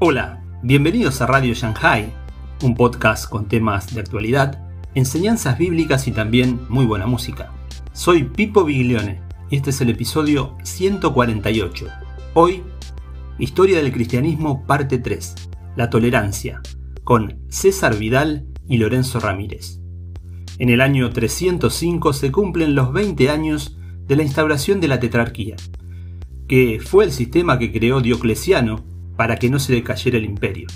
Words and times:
Hola, 0.00 0.44
bienvenidos 0.62 1.20
a 1.20 1.26
Radio 1.26 1.52
Shanghai, 1.54 2.12
un 2.62 2.76
podcast 2.76 3.28
con 3.28 3.48
temas 3.48 3.92
de 3.92 4.00
actualidad, 4.00 4.64
enseñanzas 4.94 5.58
bíblicas 5.58 6.06
y 6.06 6.12
también 6.12 6.60
muy 6.68 6.86
buena 6.86 7.08
música. 7.08 7.52
Soy 7.94 8.22
Pipo 8.22 8.62
Biglione 8.62 9.20
y 9.50 9.56
este 9.56 9.70
es 9.70 9.80
el 9.80 9.90
episodio 9.90 10.56
148. 10.62 11.88
Hoy, 12.34 12.62
Historia 13.40 13.78
del 13.78 13.92
Cristianismo, 13.92 14.64
parte 14.68 14.98
3, 14.98 15.34
La 15.74 15.90
Tolerancia, 15.90 16.62
con 17.02 17.40
César 17.48 17.98
Vidal 17.98 18.46
y 18.68 18.76
Lorenzo 18.76 19.18
Ramírez. 19.18 19.80
En 20.60 20.68
el 20.68 20.80
año 20.80 21.10
305 21.10 22.12
se 22.12 22.30
cumplen 22.30 22.76
los 22.76 22.92
20 22.92 23.30
años 23.30 23.76
de 24.06 24.14
la 24.14 24.22
instauración 24.22 24.80
de 24.80 24.86
la 24.86 25.00
tetrarquía, 25.00 25.56
que 26.46 26.78
fue 26.80 27.04
el 27.04 27.10
sistema 27.10 27.58
que 27.58 27.72
creó 27.72 28.00
Diocleciano 28.00 28.96
para 29.18 29.36
que 29.36 29.50
no 29.50 29.58
se 29.58 29.74
decayera 29.74 30.16
el 30.16 30.24
imperio. 30.24 30.68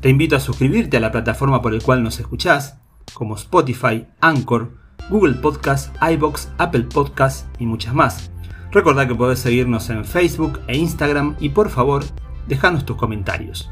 Te 0.00 0.08
invito 0.08 0.36
a 0.36 0.40
suscribirte 0.40 0.96
a 0.96 1.00
la 1.00 1.10
plataforma 1.10 1.60
por 1.60 1.74
el 1.74 1.82
cual 1.82 2.04
nos 2.04 2.20
escuchás, 2.20 2.78
como 3.14 3.34
Spotify, 3.34 4.06
Anchor, 4.20 4.78
Google 5.10 5.34
Podcast, 5.34 5.92
iBox, 6.00 6.50
Apple 6.58 6.84
Podcast 6.84 7.48
y 7.60 7.66
muchas 7.66 7.92
más. 7.92 8.30
Recordá 8.70 9.08
que 9.08 9.16
podés 9.16 9.40
seguirnos 9.40 9.90
en 9.90 10.04
Facebook 10.04 10.60
e 10.68 10.76
Instagram 10.76 11.34
y 11.40 11.48
por 11.48 11.68
favor, 11.68 12.04
dejanos 12.46 12.86
tus 12.86 12.96
comentarios. 12.96 13.68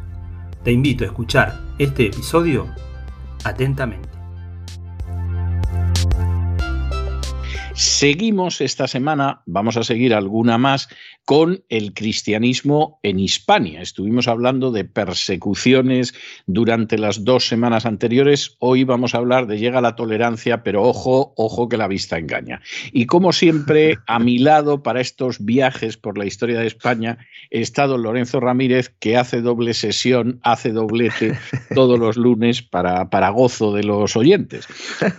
Te 0.65 0.73
invito 0.73 1.05
a 1.05 1.07
escuchar 1.07 1.60
este 1.79 2.07
episodio 2.07 2.66
atentamente. 3.45 4.09
Seguimos 7.74 8.60
esta 8.60 8.87
semana, 8.88 9.43
vamos 9.46 9.77
a 9.77 9.84
seguir 9.84 10.12
alguna 10.12 10.59
más, 10.59 10.88
con 11.24 11.62
el 11.68 11.94
cristianismo 11.94 12.98
en 13.02 13.20
Hispania. 13.20 13.80
Estuvimos 13.80 14.26
hablando 14.28 14.73
de 14.73 14.84
persecuciones 14.84 16.14
durante 16.46 16.98
las 16.98 17.24
dos 17.24 17.46
semanas 17.46 17.87
anteriores. 17.87 18.56
Hoy 18.59 18.84
vamos 18.84 19.14
a 19.14 19.18
hablar 19.18 19.46
de 19.46 19.59
llega 19.59 19.80
la 19.80 19.95
tolerancia, 19.95 20.62
pero 20.62 20.82
ojo, 20.82 21.32
ojo 21.37 21.68
que 21.68 21.76
la 21.76 21.88
vista 21.88 22.18
engaña. 22.18 22.60
Y 22.92 23.06
como 23.06 23.32
siempre, 23.32 23.98
a 24.06 24.18
mi 24.18 24.38
lado 24.38 24.82
para 24.82 25.01
estos 25.01 25.45
viajes 25.45 25.96
por 25.96 26.18
la 26.18 26.26
historia 26.26 26.59
de 26.59 26.66
España 26.66 27.18
está 27.51 27.86
don 27.86 28.02
Lorenzo 28.02 28.40
Ramírez, 28.40 28.92
que 28.98 29.16
hace 29.16 29.40
doble 29.42 29.74
sesión, 29.74 30.40
hace 30.42 30.73
doblete 30.73 31.38
todos 31.74 31.98
los 31.98 32.16
lunes 32.16 32.62
para, 32.62 33.10
para 33.10 33.30
gozo 33.30 33.73
de 33.73 33.84
los 33.84 34.16
oyentes. 34.16 34.66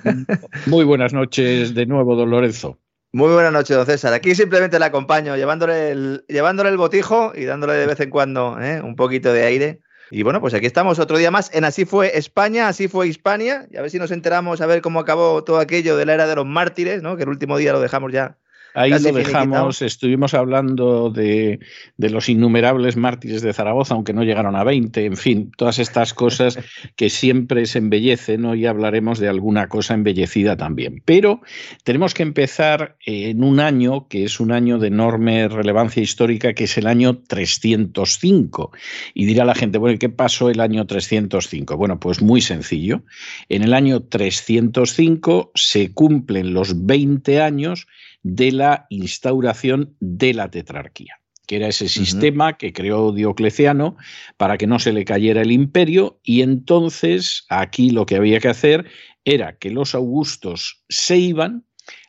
Muy 0.68 0.84
buenas 0.84 1.14
noches 1.14 1.74
de 1.74 1.86
nuevo, 1.86 2.16
don 2.16 2.30
Lorenzo. 2.30 2.83
Muy 3.16 3.32
buenas 3.32 3.54
noches, 3.54 3.78
don 3.78 3.86
César. 3.86 4.12
Aquí 4.12 4.34
simplemente 4.34 4.80
le 4.80 4.86
acompaño, 4.86 5.36
llevándole 5.38 5.92
el, 5.92 6.26
llevándole 6.28 6.72
el 6.72 6.78
botijo 6.78 7.32
y 7.36 7.46
dándole 7.46 7.74
de 7.74 7.86
vez 7.86 8.00
en 8.00 8.10
cuando 8.10 8.60
¿eh? 8.60 8.82
un 8.82 8.96
poquito 8.96 9.32
de 9.32 9.44
aire. 9.44 9.82
Y 10.10 10.24
bueno, 10.24 10.42
pues 10.42 10.56
aquí 10.56 10.66
estamos 10.66 10.98
otro 10.98 11.20
día 11.20 11.30
más 11.30 11.54
en 11.54 11.64
Así 11.64 11.86
fue 11.86 12.18
España, 12.18 12.68
así 12.68 12.88
fue 12.88 13.08
Hispania. 13.08 13.68
Y 13.70 13.78
a 13.78 13.82
ver 13.82 13.92
si 13.92 14.00
nos 14.00 14.10
enteramos 14.10 14.62
a 14.62 14.66
ver 14.66 14.82
cómo 14.82 15.00
acabó 15.00 15.44
todo 15.44 15.60
aquello 15.60 15.96
de 15.96 16.08
la 16.08 16.16
era 16.16 16.26
de 16.26 16.34
los 16.36 16.48
mártires, 16.48 17.04
¿no? 17.04 17.16
Que 17.16 17.22
el 17.22 17.30
último 17.30 17.58
día 17.58 17.72
lo 17.72 17.82
dejamos 17.82 18.12
ya 18.12 18.40
Ahí 18.74 18.92
lo 18.92 19.12
dejamos, 19.12 19.82
estuvimos 19.82 20.34
hablando 20.34 21.10
de, 21.10 21.60
los 21.98 22.30
innumerables 22.30 22.98
mártires 22.98 23.42
de 23.42 23.54
Zaragoza, 23.54 23.94
aunque 23.94 24.14
no 24.14 24.24
llegaron 24.24 24.56
a 24.56 24.64
20, 24.64 25.06
en 25.06 25.18
fin, 25.18 25.52
todas 25.56 25.80
estas 25.80 26.14
cosas 26.14 26.58
que 26.96 27.10
siempre 27.10 27.66
se 27.66 27.78
embellecen, 27.78 28.46
hoy 28.46 28.66
hablaremos 28.66 29.20
de 29.20 29.30
alguna 29.30 29.68
cosa 29.68 29.94
embellecida 29.94 30.58
también. 30.58 31.02
Pero 31.06 31.42
tenemos 31.84 32.14
que 32.14 32.24
empezar 32.24 32.98
en 33.06 33.44
un 33.44 33.60
año 33.60 34.08
que 34.08 34.24
es 34.24 34.40
un 34.40 34.52
año 34.52 34.80
de 34.80 34.88
enorme 34.88 35.48
relevancia 35.48 36.02
histórica, 36.02 36.54
que 36.54 36.64
es 36.64 36.78
el 36.78 36.88
año 36.88 37.18
305. 37.18 38.72
Y 39.14 39.26
dirá 39.26 39.46
la 39.46 39.56
gente, 39.56 39.78
bueno, 39.78 40.00
¿qué 40.00 40.10
pasó 40.10 40.50
el 40.50 40.60
año 40.60 40.86
305? 40.86 41.78
Bueno, 41.78 42.00
pues 42.00 42.22
muy 42.22 42.42
sencillo. 42.42 43.04
En 43.50 43.64
el 43.64 43.74
año 43.74 44.02
305 44.02 45.52
se 45.54 45.94
cumplen 45.94 46.54
los 46.54 46.86
20 46.86 47.42
años 47.42 47.88
de 48.24 48.52
la 48.52 48.88
instauración 48.90 49.96
de 50.00 50.34
la 50.34 50.50
tetrarquía 50.50 51.20
que 51.46 51.58
era 51.58 51.68
ese 51.68 51.90
sistema 51.90 52.58
que 52.58 52.72
creó 52.72 53.12
Diocleciano 53.12 53.98
para 54.38 54.58
que 54.58 54.68
no 54.68 54.80
se 54.80 54.94
le 54.94 55.04
cayera 55.04 55.42
el 55.42 55.52
imperio, 55.52 56.20
y 56.24 56.42
entonces 56.42 57.46
aquí 57.50 57.90
lo 57.90 58.06
que 58.06 58.16
había 58.16 58.40
que 58.40 58.48
hacer 58.48 58.86
era 59.26 59.58
que 59.58 59.70
los 59.70 59.94
augustos 59.94 60.84
se 60.90 61.18
iban, 61.18 61.66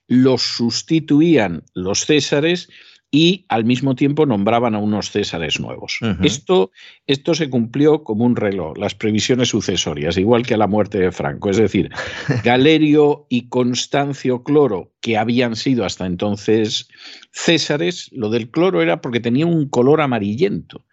los 0.06 0.42
sustituían 0.42 1.64
los 1.74 2.06
césares, 2.06 2.68
y 3.14 3.44
al 3.48 3.64
mismo 3.64 3.94
tiempo 3.94 4.26
nombraban 4.26 4.74
a 4.74 4.78
unos 4.78 5.12
césares 5.12 5.60
nuevos. 5.60 6.00
esto, 6.24 6.72
esto 7.06 7.36
se 7.36 7.48
cumplió 7.48 8.02
como 8.02 8.24
un 8.24 8.34
reloj, 8.34 8.76
las 8.76 8.96
previsiones 8.96 9.50
sucesorias, 9.50 10.18
igual 10.18 10.44
que 10.44 10.54
a 10.54 10.56
la 10.56 10.66
muerte 10.66 10.98
de 10.98 11.12
Franco. 11.12 11.48
Es 11.48 11.58
decir, 11.58 11.90
Galerio 12.42 13.26
y 13.28 13.48
Constancio 13.48 14.42
Cloro, 14.42 14.90
que 15.00 15.16
habían 15.16 15.54
sido 15.54 15.84
hasta 15.84 16.06
entonces 16.06 16.88
césares, 17.30 18.10
lo 18.10 18.30
del 18.30 18.50
cloro 18.50 18.82
era 18.82 19.00
porque 19.00 19.20
tenía 19.20 19.46
un 19.46 19.68
color 19.68 20.00
amarillento 20.00 20.84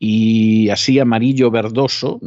y 0.00 0.70
así 0.70 0.98
amarillo 0.98 1.52
verdoso. 1.52 2.20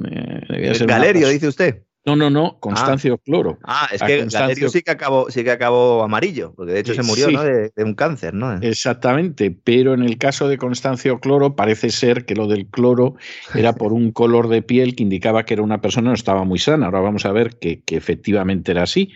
Eh, 0.50 0.86
Galerio, 0.88 1.28
dice 1.28 1.50
usted. 1.50 1.84
No, 2.04 2.16
no, 2.16 2.32
no, 2.32 2.60
Constancio 2.60 3.14
ah. 3.14 3.22
Cloro. 3.24 3.60
Ah, 3.64 3.88
es 3.92 4.02
que 4.02 4.20
Constancio... 4.22 4.70
sí 4.70 4.82
que 4.82 4.92
acabó, 4.92 5.30
sí 5.30 5.44
que 5.44 5.52
acabó 5.52 6.02
amarillo, 6.02 6.54
porque 6.56 6.74
de 6.74 6.80
hecho 6.80 6.96
se 6.96 7.04
murió 7.04 7.30
¿no? 7.30 7.44
de, 7.44 7.72
un 7.78 7.94
cáncer, 7.94 8.34
¿no? 8.34 8.54
Exactamente, 8.54 9.52
pero 9.52 9.94
en 9.94 10.02
el 10.02 10.18
caso 10.18 10.48
de 10.48 10.58
Constancio 10.58 11.20
Cloro 11.20 11.56
parece 11.56 11.92
ser 11.92 12.26
que 12.26 12.34
lo 12.34 12.48
del 12.48 12.68
cloro 12.68 13.16
era 13.54 13.74
por 13.74 13.94
un 13.94 14.12
color 14.12 14.48
de 14.48 14.64
piel 14.64 14.96
que 14.96 15.04
indicaba 15.04 15.46
que 15.46 15.54
era 15.54 15.64
una 15.64 15.80
persona 15.80 16.10
no 16.10 16.16
estaba 16.16 16.44
muy 16.44 16.58
sana. 16.58 16.88
Ahora 16.88 17.02
vamos 17.02 17.26
a 17.26 17.32
ver 17.32 17.60
que, 17.60 17.84
efectivamente 17.88 18.72
era 18.72 18.84
así. 18.84 19.12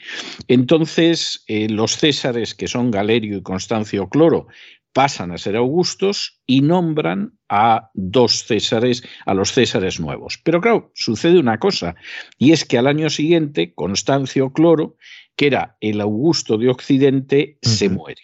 Entonces, 0.48 1.44
eh, 1.48 1.68
los 1.70 1.98
césares, 1.98 2.54
que 2.54 2.68
son 2.68 2.92
Galerio 2.92 3.38
y 3.38 3.42
Constancio 3.42 4.10
Cloro, 4.10 4.48
pasan 4.96 5.34
a 5.34 5.38
ser 5.38 5.58
augustos 5.58 6.40
y 6.48 6.62
nombran 6.62 7.38
a 7.50 7.92
dos 7.94 8.46
césares, 8.46 9.04
a 9.26 9.34
los 9.34 9.52
césares 9.52 10.00
nuevos. 10.00 10.40
Pero 10.42 10.62
claro, 10.62 10.94
sucede 10.96 11.38
una 11.38 11.60
cosa, 11.60 11.96
y 12.38 12.54
es 12.54 12.64
que 12.64 12.78
al 12.78 12.88
año 12.88 13.10
siguiente 13.10 13.74
Constancio 13.76 14.54
Cloro, 14.54 14.96
que 15.36 15.48
era 15.48 15.76
el 15.82 16.00
augusto 16.00 16.58
de 16.58 16.70
Occidente, 16.70 17.58
se 17.62 17.90
muere. 17.90 18.22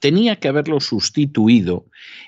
Tenía 0.00 0.40
que 0.40 0.48
haberlo 0.48 0.80
sustituido 0.80 1.86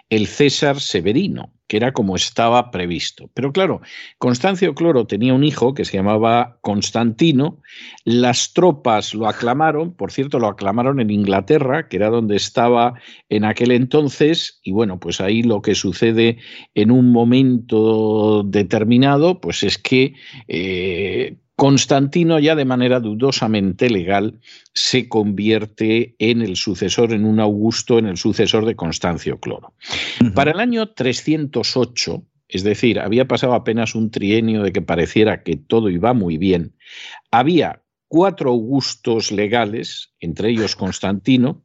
el 0.09 0.28
César 0.28 0.81
Severino, 0.81 1.53
que 1.69 1.77
era 1.77 1.93
como 1.93 2.16
estaba 2.16 2.71
previsto. 2.71 3.31
Pero 3.34 3.53
claro, 3.53 3.81
Constancio 4.19 4.75
Cloro 4.75 5.06
tenía 5.06 5.34
un 5.34 5.44
hijo 5.44 5.75
que 5.75 5.84
se 5.84 5.97
llamaba 5.97 6.59
Constantino, 6.60 7.60
las 8.04 8.53
tropas 8.53 9.15
lo 9.15 9.28
aclamaron, 9.28 9.94
por 9.94 10.12
cierto, 10.12 10.38
lo 10.38 10.49
aclamaron 10.49 11.00
en 11.00 11.10
Inglaterra, 11.10 11.88
que 11.88 11.97
era 11.97 12.09
donde 12.09 12.37
estaba 12.37 12.94
en 13.28 13.44
aquel 13.44 13.72
entonces, 13.72 14.60
y 14.62 14.72
bueno, 14.72 15.00
pues 15.00 15.21
ahí 15.21 15.43
lo 15.43 15.62
que 15.62 15.75
sucede 15.75 16.38
en 16.75 16.91
un 16.91 17.10
momento 17.12 18.43
determinado, 18.44 19.41
pues 19.41 19.62
es 19.62 19.78
que 19.78 20.15
eh, 20.48 21.37
Constantino 21.56 22.39
ya 22.39 22.55
de 22.55 22.67
manera 22.67 23.00
dudosamente 23.00 23.89
legal 23.89 24.41
se 24.75 25.09
convierte 25.09 26.15
en 26.19 26.43
el 26.43 26.56
sucesor, 26.56 27.15
en 27.15 27.25
un 27.25 27.41
Augusto, 27.41 27.99
en 27.99 28.06
el 28.06 28.19
sucesor 28.19 28.67
de 28.67 28.77
Constancio 28.77 29.41
Cloro. 29.41 29.72
Para 30.34 30.50
el 30.50 30.61
año 30.61 30.91
308, 30.91 32.22
es 32.49 32.62
decir, 32.62 33.00
había 33.00 33.27
pasado 33.27 33.55
apenas 33.55 33.95
un 33.95 34.11
trienio 34.11 34.62
de 34.62 34.72
que 34.72 34.83
pareciera 34.83 35.43
que 35.43 35.56
todo 35.56 35.89
iba 35.89 36.12
muy 36.12 36.37
bien, 36.37 36.75
había 37.31 37.83
cuatro 38.09 38.50
augustos 38.50 39.33
legales, 39.33 40.12
entre 40.21 40.50
ellos 40.50 40.77
Constantino, 40.77 41.65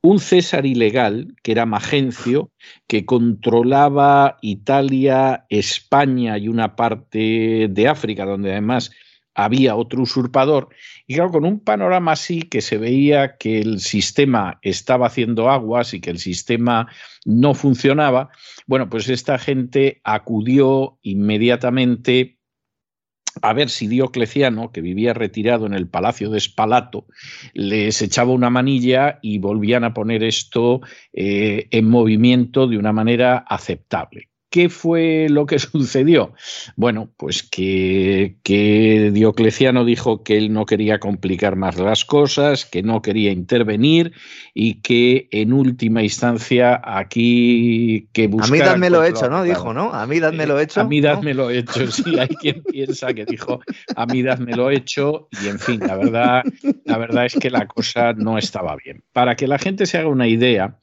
un 0.00 0.20
César 0.20 0.66
ilegal, 0.66 1.34
que 1.42 1.52
era 1.52 1.66
Magencio, 1.66 2.50
que 2.86 3.04
controlaba 3.04 4.38
Italia, 4.40 5.46
España 5.48 6.38
y 6.38 6.48
una 6.48 6.76
parte 6.76 7.68
de 7.68 7.88
África, 7.88 8.24
donde 8.24 8.52
además 8.52 8.92
había 9.34 9.76
otro 9.76 10.02
usurpador. 10.02 10.68
Y 11.06 11.14
claro, 11.14 11.30
con 11.30 11.44
un 11.44 11.60
panorama 11.60 12.12
así 12.12 12.42
que 12.42 12.60
se 12.60 12.78
veía 12.78 13.36
que 13.36 13.60
el 13.60 13.80
sistema 13.80 14.58
estaba 14.62 15.06
haciendo 15.06 15.50
aguas 15.50 15.94
y 15.94 16.00
que 16.00 16.10
el 16.10 16.18
sistema 16.18 16.88
no 17.24 17.54
funcionaba, 17.54 18.30
bueno, 18.66 18.88
pues 18.88 19.08
esta 19.08 19.38
gente 19.38 20.00
acudió 20.04 20.98
inmediatamente 21.02 22.38
a 23.40 23.54
ver 23.54 23.70
si 23.70 23.86
Diocleciano, 23.86 24.72
que 24.72 24.82
vivía 24.82 25.14
retirado 25.14 25.64
en 25.64 25.72
el 25.72 25.88
palacio 25.88 26.28
de 26.28 26.36
Espalato, 26.36 27.06
les 27.54 28.02
echaba 28.02 28.32
una 28.32 28.50
manilla 28.50 29.18
y 29.22 29.38
volvían 29.38 29.84
a 29.84 29.94
poner 29.94 30.22
esto 30.22 30.82
eh, 31.14 31.66
en 31.70 31.88
movimiento 31.88 32.66
de 32.66 32.76
una 32.76 32.92
manera 32.92 33.38
aceptable. 33.38 34.31
¿Qué 34.52 34.68
fue 34.68 35.28
lo 35.30 35.46
que 35.46 35.58
sucedió? 35.58 36.34
Bueno, 36.76 37.08
pues 37.16 37.42
que, 37.42 38.36
que, 38.42 39.10
Diocleciano 39.12 39.86
dijo 39.86 40.22
que 40.22 40.36
él 40.36 40.52
no 40.52 40.66
quería 40.66 41.00
complicar 41.00 41.56
más 41.56 41.78
las 41.78 42.04
cosas, 42.04 42.66
que 42.66 42.82
no 42.82 43.00
quería 43.00 43.32
intervenir 43.32 44.12
y 44.52 44.82
que 44.82 45.28
en 45.32 45.54
última 45.54 46.02
instancia 46.02 46.80
aquí 46.84 48.08
que 48.12 48.26
buscar... 48.26 48.50
A 48.50 48.52
mí 48.52 48.58
dadme 48.58 48.90
lo 48.90 49.02
hecho, 49.02 49.30
¿no? 49.30 49.42
Dijo, 49.42 49.72
¿no? 49.72 49.94
A 49.94 50.06
mí 50.06 50.20
dadme 50.20 50.46
lo 50.46 50.60
hecho. 50.60 50.82
A 50.82 50.84
mí 50.84 51.00
dadme 51.00 51.32
lo 51.32 51.48
hecho, 51.48 51.86
sí, 51.90 52.18
hay 52.18 52.28
quien 52.28 52.62
piensa 52.62 53.14
que 53.14 53.24
dijo 53.24 53.60
a 53.96 54.06
mí 54.06 54.22
dadme 54.22 54.54
lo 54.54 54.70
hecho 54.70 55.28
y 55.42 55.48
en 55.48 55.58
fin, 55.58 55.80
la 55.80 55.96
verdad, 55.96 56.42
la 56.84 56.98
verdad 56.98 57.24
es 57.24 57.34
que 57.34 57.48
la 57.48 57.66
cosa 57.66 58.12
no 58.12 58.36
estaba 58.36 58.76
bien. 58.76 59.02
Para 59.14 59.34
que 59.34 59.46
la 59.46 59.58
gente 59.58 59.86
se 59.86 59.96
haga 59.96 60.08
una 60.08 60.28
idea, 60.28 60.78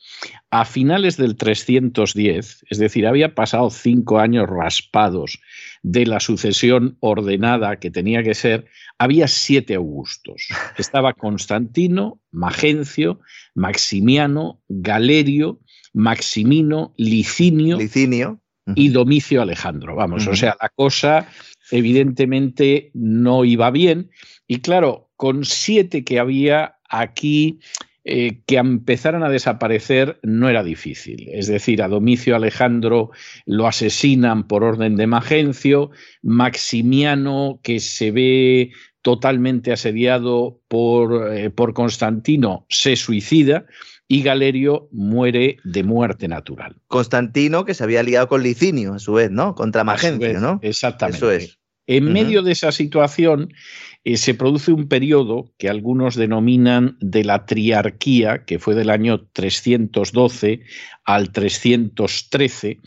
a 0.52 0.66
finales 0.66 1.18
del 1.18 1.36
310, 1.36 2.66
es 2.70 2.78
decir, 2.78 3.06
había 3.06 3.36
pasado 3.36 3.70
cinco 3.70 4.20
años 4.20 4.48
raspados 4.50 5.40
de 5.84 6.06
la 6.08 6.20
sucesión 6.20 6.98
ordenada 7.02 7.78
que 7.78 7.92
tenía 7.92 8.24
que 8.24 8.34
ser, 8.34 8.66
había 8.98 9.28
siete 9.28 9.76
augustos. 9.76 10.48
Estaba 10.78 11.14
Constantino, 11.14 12.20
Magencio, 12.32 13.20
Maximiano, 13.54 14.60
Galerio, 14.68 15.60
Maximino, 15.94 16.94
Licinio, 16.98 17.78
Licinio. 17.78 18.42
y 18.76 18.90
Domicio 18.90 19.42
Alejandro. 19.42 19.96
Vamos, 19.96 20.26
o 20.28 20.36
sea, 20.36 20.58
la 20.60 20.70
cosa 20.70 21.28
evidentemente 21.72 22.90
no 22.96 23.46
iba 23.46 23.70
bien. 23.70 24.10
Y 24.48 24.62
claro, 24.62 25.12
con 25.16 25.46
siete 25.46 26.04
que 26.04 26.20
había 26.20 26.78
aquí 26.90 27.60
eh, 28.06 28.42
que 28.46 28.58
empezaran 28.58 29.24
a 29.24 29.30
desaparecer 29.30 30.20
no 30.24 30.50
era 30.50 30.64
difícil. 30.64 31.28
Es 31.32 31.48
decir, 31.48 31.84
a 31.84 31.88
Domicio 31.88 32.36
Alejandro 32.36 33.12
lo 33.46 33.68
asesinan 33.68 34.48
por 34.48 34.64
orden 34.64 34.96
de 34.96 35.06
Magencio, 35.06 35.92
Maximiano, 36.22 37.60
que 37.62 37.80
se 37.80 38.12
ve 38.12 38.72
totalmente 39.02 39.72
asediado 39.72 40.62
por, 40.68 41.34
eh, 41.34 41.50
por 41.50 41.74
Constantino, 41.74 42.66
se 42.70 42.96
suicida 42.96 43.66
y 44.08 44.24
Galerio 44.24 44.90
muere 44.92 45.58
de 45.64 45.84
muerte 45.84 46.28
natural. 46.28 46.78
Constantino, 46.88 47.64
que 47.64 47.74
se 47.74 47.84
había 47.84 48.02
liado 48.02 48.28
con 48.28 48.44
Licinio, 48.44 48.96
a 48.96 49.00
su 49.00 49.14
vez, 49.14 49.30
¿no? 49.30 49.56
Contra 49.56 49.84
Magencio, 49.84 50.40
¿no? 50.40 50.60
Exactamente. 50.64 51.18
Eso 51.18 51.32
es. 51.32 51.60
En 51.86 52.12
medio 52.14 52.44
de 52.44 52.52
esa 52.52 52.72
situación 52.72 53.52
eh, 54.10 54.18
se 54.18 54.34
produce 54.34 54.72
un 54.72 54.88
periodo 54.88 55.52
que 55.60 55.70
algunos 55.70 56.16
denominan 56.16 56.98
de 57.00 57.24
la 57.24 57.46
triarquía, 57.46 58.44
que 58.44 58.58
fue 58.58 58.74
del 58.74 58.90
año 58.90 59.28
312 59.34 60.62
al 61.06 61.32
313, 61.32 62.80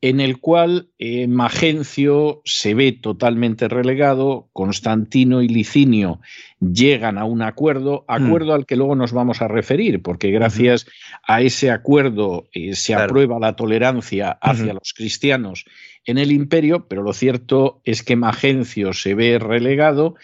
en 0.00 0.20
el 0.20 0.38
cual 0.38 0.88
eh, 0.98 1.26
Magencio 1.26 2.40
se 2.46 2.72
ve 2.72 2.92
totalmente 2.92 3.68
relegado, 3.68 4.48
Constantino 4.54 5.42
y 5.42 5.48
Licinio 5.48 6.20
llegan 6.60 7.18
a 7.18 7.24
un 7.24 7.42
acuerdo, 7.42 8.06
mm. 8.08 8.12
acuerdo 8.12 8.54
al 8.54 8.64
que 8.64 8.76
luego 8.76 8.96
nos 8.96 9.12
vamos 9.12 9.42
a 9.42 9.48
referir, 9.48 10.00
porque 10.00 10.30
gracias 10.30 10.86
a 11.26 11.42
ese 11.42 11.70
acuerdo 11.70 12.48
eh, 12.52 12.74
se 12.74 12.94
aprueba 12.94 13.38
la 13.38 13.54
tolerancia 13.54 14.30
hacia 14.30 14.72
los 14.72 14.94
cristianos 14.94 15.66
en 16.06 16.18
el 16.18 16.32
imperio, 16.32 16.86
pero 16.88 17.02
lo 17.02 17.12
cierto 17.12 17.82
es 17.84 18.02
que 18.02 18.16
Magencio 18.16 18.92
se 18.92 19.14
ve 19.14 19.38
relegado, 19.38 20.14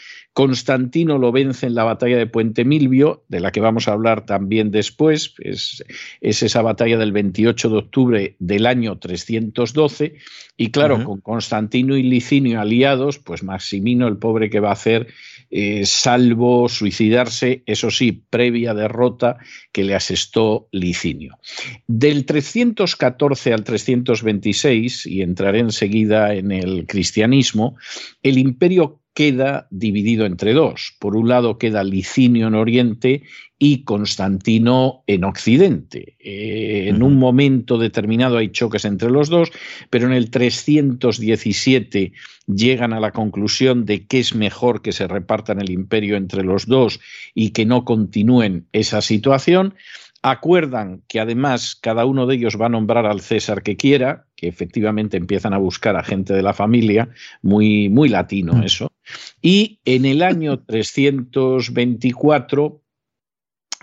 Constantino 0.47 1.19
lo 1.19 1.33
vence 1.33 1.67
en 1.67 1.75
la 1.75 1.83
batalla 1.83 2.17
de 2.17 2.29
Puente 2.29 2.65
Milvio, 2.65 3.25
de 3.27 3.41
la 3.41 3.51
que 3.51 3.59
vamos 3.59 3.89
a 3.89 3.93
hablar 3.93 4.27
también 4.27 4.71
después, 4.71 5.35
es, 5.41 5.85
esa 6.21 6.63
batalla 6.63 6.97
del 6.99 7.11
28 7.11 7.69
de 7.69 7.77
octubre 7.77 8.37
del 8.39 8.67
año 8.67 8.97
312, 8.97 10.15
y 10.57 10.71
claro, 10.71 11.03
con 11.03 11.21
Constantino 11.21 11.97
y 11.97 12.05
Licinio 12.05 12.61
aliados, 12.61 13.19
pues 13.19 13.43
Maximino, 13.43 14.07
el 14.07 14.19
pobre 14.19 14.49
que 14.49 14.61
va 14.61 14.69
a 14.69 14.75
hacer, 14.75 15.09
eh, 15.51 15.85
salvo 15.85 16.69
suicidarse, 16.69 17.65
eso 17.67 17.91
sí, 17.91 18.13
previa 18.31 18.73
derrota 18.73 19.39
que 19.73 19.83
le 19.83 19.97
asestó 19.97 20.69
Licinio. 20.71 21.39
Del 21.89 22.25
314 22.25 23.53
al 23.53 23.65
326, 23.65 25.07
y 25.07 25.23
entraré 25.23 25.59
enseguida 25.59 26.35
en 26.35 26.53
el 26.53 26.87
cristianismo, 26.87 27.77
el 28.23 28.39
imperio 28.39 29.01
queda 29.17 29.67
dividido 29.71 30.27
entre 30.27 30.53
dos. 30.53 30.95
Por 31.01 31.17
un 31.17 31.29
lado 31.29 31.57
queda 31.57 31.83
Licinio 31.83 32.49
en 32.49 32.55
Oriente 32.55 33.23
y 33.59 33.83
Constantino 33.85 35.05
en 35.07 35.25
Occidente. 35.25 36.17
Eh, 36.21 36.89
en 36.89 37.03
un 37.03 37.17
momento 37.17 37.79
determinado 37.79 38.37
hay 38.37 38.51
choques 38.51 38.85
entre 38.85 39.11
los 39.11 39.31
dos, 39.31 39.51
pero 39.89 40.07
en 40.07 40.13
el 40.13 40.31
317 40.31 42.13
llegan 42.47 42.93
a 42.93 43.01
la 43.01 43.13
conclusión 43.13 43.87
de 43.87 44.07
que 44.07 44.19
es 44.19 44.35
mejor 44.35 44.83
que 44.83 44.93
se 44.93 45.09
repartan 45.09 45.63
el 45.63 45.71
imperio 45.71 46.19
entre 46.19 46.45
los 46.45 46.67
dos 46.67 47.01
y 47.35 47.51
que 47.51 47.65
no 47.65 47.87
continúen 47.87 48.67
esa 48.73 49.01
situación 49.01 49.75
acuerdan 50.31 51.03
que 51.07 51.21
además 51.21 51.79
cada 51.81 52.05
uno 52.05 52.27
de 52.27 52.35
ellos 52.35 52.61
va 52.61 52.67
a 52.67 52.71
nombrar 52.71 53.07
al 53.07 53.21
César 53.21 53.63
que 53.63 53.77
quiera, 53.77 54.27
que 54.35 54.49
efectivamente 54.49 55.17
empiezan 55.17 55.55
a 55.55 55.59
buscar 55.59 55.95
a 55.97 56.03
gente 56.03 56.35
de 56.35 56.43
la 56.43 56.53
familia, 56.53 57.09
muy, 57.43 57.89
muy 57.89 58.09
latino 58.09 58.55
mm. 58.55 58.65
eso, 58.65 58.91
y 59.41 59.79
en 59.85 60.05
el 60.05 60.23
año 60.23 60.59
324 60.59 62.83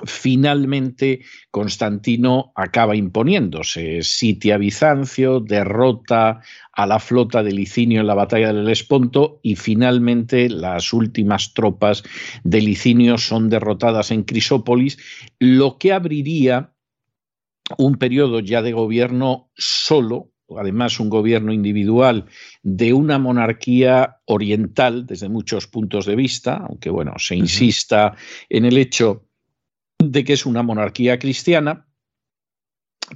finalmente 0.05 1.21
Constantino 1.51 2.51
acaba 2.55 2.95
imponiéndose, 2.95 4.01
sitia 4.03 4.57
Bizancio, 4.57 5.39
derrota 5.39 6.41
a 6.71 6.87
la 6.87 6.99
flota 6.99 7.43
de 7.43 7.51
Licinio 7.51 8.01
en 8.01 8.07
la 8.07 8.15
batalla 8.15 8.53
del 8.53 8.69
Esponto 8.69 9.39
y 9.43 9.55
finalmente 9.55 10.49
las 10.49 10.93
últimas 10.93 11.53
tropas 11.53 12.03
de 12.43 12.61
Licinio 12.61 13.17
son 13.17 13.49
derrotadas 13.49 14.11
en 14.11 14.23
Crisópolis, 14.23 14.97
lo 15.39 15.77
que 15.77 15.93
abriría 15.93 16.73
un 17.77 17.95
periodo 17.95 18.39
ya 18.39 18.61
de 18.61 18.73
gobierno 18.73 19.51
solo, 19.55 20.31
además 20.57 20.99
un 20.99 21.09
gobierno 21.09 21.53
individual 21.53 22.25
de 22.61 22.93
una 22.93 23.19
monarquía 23.19 24.17
oriental 24.25 25.05
desde 25.05 25.29
muchos 25.29 25.67
puntos 25.67 26.05
de 26.05 26.15
vista, 26.15 26.57
aunque 26.67 26.89
bueno, 26.89 27.13
se 27.17 27.35
insista 27.35 28.15
en 28.49 28.65
el 28.65 28.77
hecho 28.77 29.27
de 29.99 30.23
que 30.23 30.33
es 30.33 30.45
una 30.45 30.63
monarquía 30.63 31.19
cristiana 31.19 31.87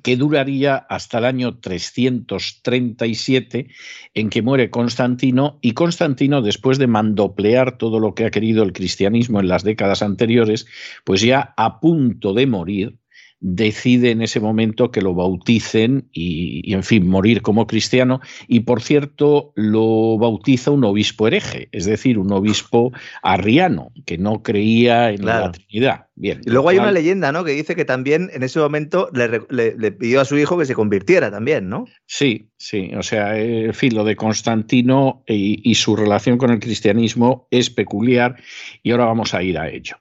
que 0.04 0.18
duraría 0.18 0.76
hasta 0.76 1.20
el 1.20 1.26
año 1.26 1.60
337 1.60 3.68
en 4.14 4.30
que 4.30 4.42
muere 4.42 4.70
Constantino 4.70 5.60
y 5.62 5.74
Constantino 5.74 6.42
después 6.42 6.78
de 6.78 6.88
mandoplear 6.88 7.78
todo 7.78 8.00
lo 8.00 8.14
que 8.14 8.26
ha 8.26 8.32
querido 8.32 8.64
el 8.64 8.74
cristianismo 8.74 9.40
en 9.40 9.48
las 9.48 9.64
décadas 9.64 10.02
anteriores, 10.02 10.68
pues 11.04 11.22
ya 11.22 11.54
a 11.58 11.80
punto 11.80 12.34
de 12.34 12.48
morir, 12.48 12.98
decide 13.40 14.12
en 14.12 14.22
ese 14.22 14.40
momento 14.40 14.92
que 14.92 15.02
lo 15.02 15.14
bauticen 15.14 16.10
y, 16.12 16.74
en 16.74 16.84
fin, 16.84 17.08
morir 17.08 17.42
como 17.42 17.68
cristiano. 17.68 18.20
Y 18.48 18.62
por 18.62 18.82
cierto, 18.82 19.52
lo 19.56 20.18
bautiza 20.18 20.72
un 20.72 20.84
obispo 20.84 21.28
hereje, 21.28 21.70
es 21.72 21.86
decir, 21.86 22.18
un 22.18 22.32
obispo 22.32 22.92
arriano, 23.22 23.92
que 24.06 24.18
no 24.18 24.42
creía 24.42 25.12
en 25.12 25.26
la 25.26 25.52
Trinidad. 25.52 26.07
Bien, 26.20 26.42
y 26.44 26.50
luego 26.50 26.70
hay 26.70 26.80
una 26.80 26.92
leyenda, 26.92 27.32
¿no? 27.32 27.44
Que 27.44 27.52
dice 27.52 27.76
que 27.76 27.86
también 27.86 28.32
en 28.34 28.42
ese 28.42 28.58
momento 28.58 29.12
le, 29.14 29.92
pidió 29.92 30.20
a 30.20 30.26
su 30.26 30.36
hijo 30.36 30.58
que 30.58 30.66
se 30.66 30.74
convirtiera 30.74 31.30
también, 31.30 31.70
¿no? 31.70 31.86
Sí, 32.08 32.50
sí. 32.58 32.90
O 32.98 33.04
sea, 33.04 33.38
en 33.38 33.72
fin, 33.76 33.94
lo 33.94 34.04
de 34.04 34.16
Constantino 34.16 35.24
y, 35.28 35.76
su 35.76 35.96
relación 35.96 36.40
con 36.40 36.50
el 36.50 36.60
cristianismo 36.60 37.48
es 37.52 37.70
peculiar 37.70 38.36
y 38.82 38.90
ahora 38.90 39.06
vamos 39.06 39.36
a 39.36 39.44
ir 39.44 39.60
a 39.60 39.70
ello. 39.70 39.96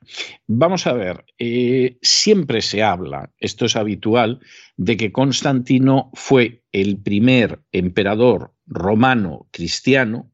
Vamos 0.47 0.87
a 0.87 0.95
ver, 0.95 1.23
eh, 1.39 1.99
siempre 2.01 2.63
se 2.63 2.83
habla, 2.83 3.31
esto 3.39 3.67
es 3.67 3.77
habitual, 3.77 4.41
de 4.79 4.97
que 4.97 5.13
Constantino 5.13 6.11
fue 6.15 6.63
el 6.73 6.97
primer 6.97 7.61
emperador 7.73 8.55
romano 8.67 9.49
cristiano 9.51 10.33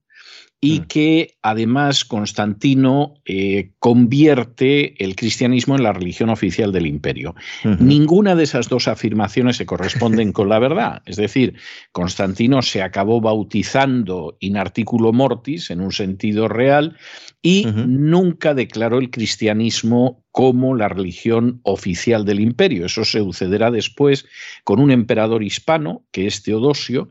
y 0.64 0.80
mm. 0.80 0.84
que 0.84 1.34
además 1.42 2.04
Constantino 2.04 3.14
eh, 3.24 3.72
convierte 3.80 4.94
el 5.04 5.16
cristianismo 5.16 5.74
en 5.74 5.82
la 5.82 5.92
religión 5.92 6.30
oficial 6.30 6.70
del 6.70 6.86
imperio. 6.86 7.34
Ninguna 7.80 8.36
de 8.36 8.44
esas 8.44 8.68
dos 8.68 8.86
afirmaciones 8.86 9.56
se 9.56 9.66
corresponden 9.66 10.32
con 10.32 10.48
la 10.48 10.60
verdad. 10.60 11.02
Es 11.04 11.16
decir, 11.16 11.54
Constantino 11.90 12.62
se 12.62 12.80
acabó 12.80 13.20
bautizando 13.20 14.36
in 14.38 14.56
articulo 14.56 15.12
mortis, 15.12 15.68
en 15.72 15.80
un 15.80 15.90
sentido 15.90 16.46
real, 16.46 16.96
y 17.42 17.66
nunca 17.66 18.54
declaró 18.54 19.00
el 19.00 19.10
cristianismo 19.10 20.22
como 20.30 20.76
la 20.76 20.88
religión 20.88 21.60
oficial 21.64 22.24
del 22.24 22.38
imperio. 22.38 22.86
Eso 22.86 23.04
se 23.04 23.18
sucederá 23.18 23.72
después 23.72 24.26
con 24.62 24.78
un 24.78 24.92
emperador 24.92 25.42
hispano, 25.42 26.04
que 26.12 26.28
es 26.28 26.44
Teodosio, 26.44 27.10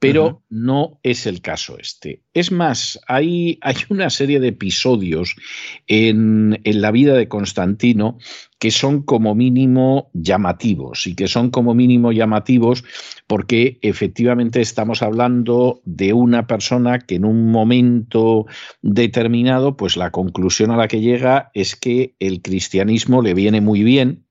pero 0.00 0.42
no 0.48 0.98
es 1.02 1.26
el 1.26 1.42
caso 1.42 1.78
este. 1.78 2.22
Es 2.32 2.50
más, 2.50 2.98
hay, 3.06 3.58
hay 3.60 3.76
una 3.90 4.08
serie 4.08 4.40
de 4.40 4.48
episodios 4.48 5.36
en, 5.86 6.58
en, 6.64 6.80
la 6.80 6.90
vida 6.90 7.14
de 7.14 7.28
Constantino 7.28 8.16
que 8.58 8.70
son 8.70 9.02
como 9.02 9.34
mínimo 9.34 10.10
llamativos 10.14 11.06
y 11.06 11.14
que 11.14 11.28
son 11.28 11.50
como 11.50 11.74
mínimo 11.74 12.12
llamativos 12.12 12.82
porque 13.26 13.78
efectivamente 13.82 14.62
estamos 14.62 15.02
hablando 15.02 15.82
de 15.84 16.14
una 16.14 16.46
persona 16.46 16.98
que 16.98 17.16
en 17.16 17.26
un 17.26 17.50
momento 17.50 18.46
determinado, 18.80 19.76
pues 19.76 19.98
la 19.98 20.10
conclusión 20.10 20.70
a 20.70 20.78
la 20.78 20.88
que 20.88 21.00
llega 21.00 21.50
es 21.52 21.76
que 21.76 22.14
el 22.20 22.40
cristianismo 22.40 23.20
le 23.20 23.34
viene 23.34 23.60
muy 23.60 23.82
bien 23.82 24.24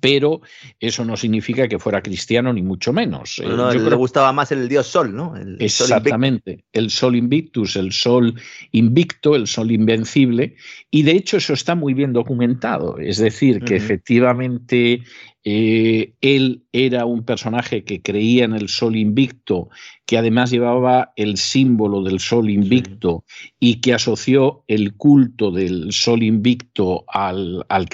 pero 0.00 0.40
eso 0.80 1.04
no 1.04 1.16
significa 1.16 1.68
que 1.68 1.78
fuera 1.78 2.02
cristiano 2.02 2.52
ni 2.52 2.62
mucho 2.62 2.92
menos. 2.92 3.42
No, 3.44 3.72
le 3.72 3.96
gustaba 3.96 4.32
más 4.32 4.52
el 4.52 4.68
dios 4.68 4.86
Sol, 4.86 5.14
¿no? 5.14 5.34
exactamente, 5.58 6.64
el 6.72 6.90
Sol 6.90 7.16
Invictus, 7.16 7.76
el 7.76 7.92
Sol 7.92 8.34
invicto, 8.72 9.34
el 9.34 9.46
Sol 9.46 9.70
invencible, 9.70 10.56
y 10.90 11.02
de 11.02 11.12
hecho 11.12 11.36
eso 11.36 11.52
está 11.52 11.74
muy 11.74 11.94
bien 11.94 12.12
documentado, 12.12 12.98
es 12.98 13.18
decir, 13.18 13.60
que 13.64 13.76
efectivamente 13.76 15.02
eh, 15.48 16.14
él 16.22 16.64
era 16.72 17.06
un 17.06 17.22
personaje 17.22 17.84
que 17.84 18.02
creía 18.02 18.44
en 18.44 18.52
el 18.52 18.68
sol 18.68 18.96
invicto, 18.96 19.68
que 20.04 20.18
además 20.18 20.50
llevaba 20.50 21.12
el 21.14 21.36
símbolo 21.36 22.02
del 22.02 22.18
sol 22.18 22.50
invicto 22.50 23.24
y 23.60 23.76
que 23.76 23.94
asoció 23.94 24.64
el 24.66 24.96
culto 24.96 25.52
del 25.52 25.92
sol 25.92 26.24
invicto 26.24 27.04
al, 27.06 27.64
al, 27.68 27.86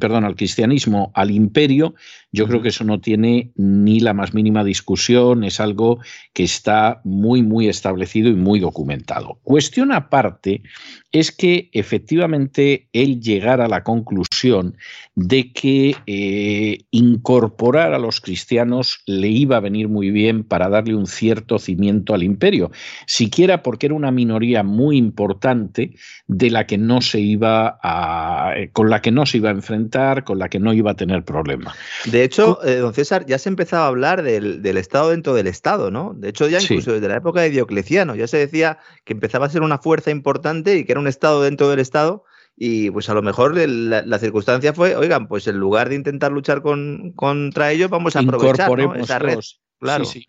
perdón, 0.00 0.24
al 0.24 0.34
cristianismo, 0.34 1.12
al 1.14 1.30
imperio. 1.30 1.94
Yo 2.32 2.46
creo 2.46 2.62
que 2.62 2.68
eso 2.68 2.84
no 2.84 3.00
tiene 3.00 3.52
ni 3.56 4.00
la 4.00 4.14
más 4.14 4.34
mínima 4.34 4.62
discusión, 4.62 5.42
es 5.42 5.58
algo 5.60 5.98
que 6.32 6.44
está 6.44 7.00
muy, 7.04 7.42
muy 7.42 7.68
establecido 7.68 8.28
y 8.28 8.34
muy 8.34 8.60
documentado. 8.60 9.38
Cuestión 9.42 9.92
aparte 9.92 10.62
es 11.12 11.32
que 11.32 11.70
efectivamente 11.72 12.88
él 12.92 13.20
llegara 13.20 13.64
a 13.64 13.68
la 13.68 13.82
conclusión 13.82 14.76
de 15.16 15.52
que 15.52 15.96
eh, 16.06 16.78
incorporar 16.92 17.94
a 17.94 17.98
los 17.98 18.20
cristianos 18.20 19.00
le 19.06 19.28
iba 19.28 19.56
a 19.56 19.60
venir 19.60 19.88
muy 19.88 20.10
bien 20.10 20.44
para 20.44 20.68
darle 20.68 20.94
un 20.94 21.06
cierto 21.06 21.58
cimiento 21.58 22.14
al 22.14 22.22
imperio, 22.22 22.70
siquiera 23.06 23.62
porque 23.62 23.86
era 23.86 23.94
una 23.94 24.12
minoría 24.12 24.62
muy 24.62 24.96
importante 24.96 25.94
de 26.28 26.50
la 26.50 26.66
que 26.66 26.78
no 26.78 27.00
se 27.00 27.20
iba 27.20 27.78
a, 27.82 28.52
eh, 28.56 28.70
con 28.72 28.88
la 28.88 29.02
que 29.02 29.10
no 29.10 29.26
se 29.26 29.38
iba 29.38 29.48
a 29.48 29.52
enfrentar, 29.52 30.22
con 30.22 30.38
la 30.38 30.48
que 30.48 30.60
no 30.60 30.72
iba 30.72 30.92
a 30.92 30.96
tener 30.96 31.24
problema. 31.24 31.74
De 32.06 32.19
hecho, 32.24 32.62
eh, 32.64 32.76
don 32.76 32.94
César, 32.94 33.26
ya 33.26 33.38
se 33.38 33.48
empezaba 33.48 33.84
a 33.84 33.88
hablar 33.88 34.22
del, 34.22 34.76
Estado 34.76 35.10
dentro 35.10 35.34
del 35.34 35.46
Estado, 35.46 35.90
¿no? 35.90 36.14
De 36.14 36.30
hecho, 36.30 36.48
ya 36.48 36.60
incluso 36.60 36.92
desde 36.92 37.08
la 37.08 37.16
época 37.16 37.40
de 37.40 37.50
Diocleciano 37.50 38.14
ya 38.14 38.26
se 38.26 38.38
decía 38.38 38.78
que 39.04 39.12
empezaba 39.12 39.46
a 39.46 39.50
ser 39.50 39.62
una 39.62 39.78
fuerza 39.78 40.10
importante 40.10 40.76
y 40.76 40.84
que 40.84 40.92
era 40.92 41.00
un 41.00 41.06
Estado 41.06 41.42
dentro 41.42 41.68
del 41.68 41.80
Estado 41.80 42.24
y 42.56 42.90
pues 42.90 43.08
a 43.08 43.14
lo 43.14 43.22
mejor 43.22 43.56
la, 43.56 44.18
circunstancia 44.18 44.74
fue, 44.74 44.94
oigan, 44.94 45.28
pues 45.28 45.46
en 45.46 45.56
lugar 45.56 45.88
de 45.88 45.94
intentar 45.94 46.30
luchar 46.30 46.60
con, 46.60 47.12
contra 47.12 47.72
ellos, 47.72 47.88
vamos 47.88 48.16
a 48.16 48.20
aprovechar 48.20 48.70
esa 48.98 49.18
red. 49.18 49.38
Claro, 49.78 50.04
sí, 50.04 50.26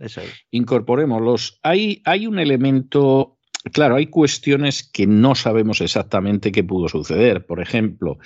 Incorporémoslos. 0.52 1.60
Hay, 1.62 2.02
hay 2.06 2.28
un 2.28 2.40
elemento 2.40 3.38
Claro, 3.74 3.96
hay 3.96 4.08
cuestiones 4.08 4.82
que 4.82 5.06
no 5.06 5.36
sabemos 5.36 5.82
exactamente 5.82 6.52
qué 6.52 6.64
pudo 6.64 6.90
suceder. 6.90 7.46
Por 7.46 7.62
ejemplo, 7.62 8.18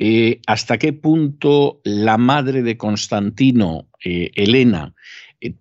eh, 0.00 0.40
hasta 0.46 0.78
qué 0.78 0.92
punto 0.92 1.80
la 1.84 2.18
madre 2.18 2.62
de 2.62 2.76
Constantino, 2.76 3.88
eh, 4.04 4.32
Elena, 4.34 4.94
eh, 5.40 5.54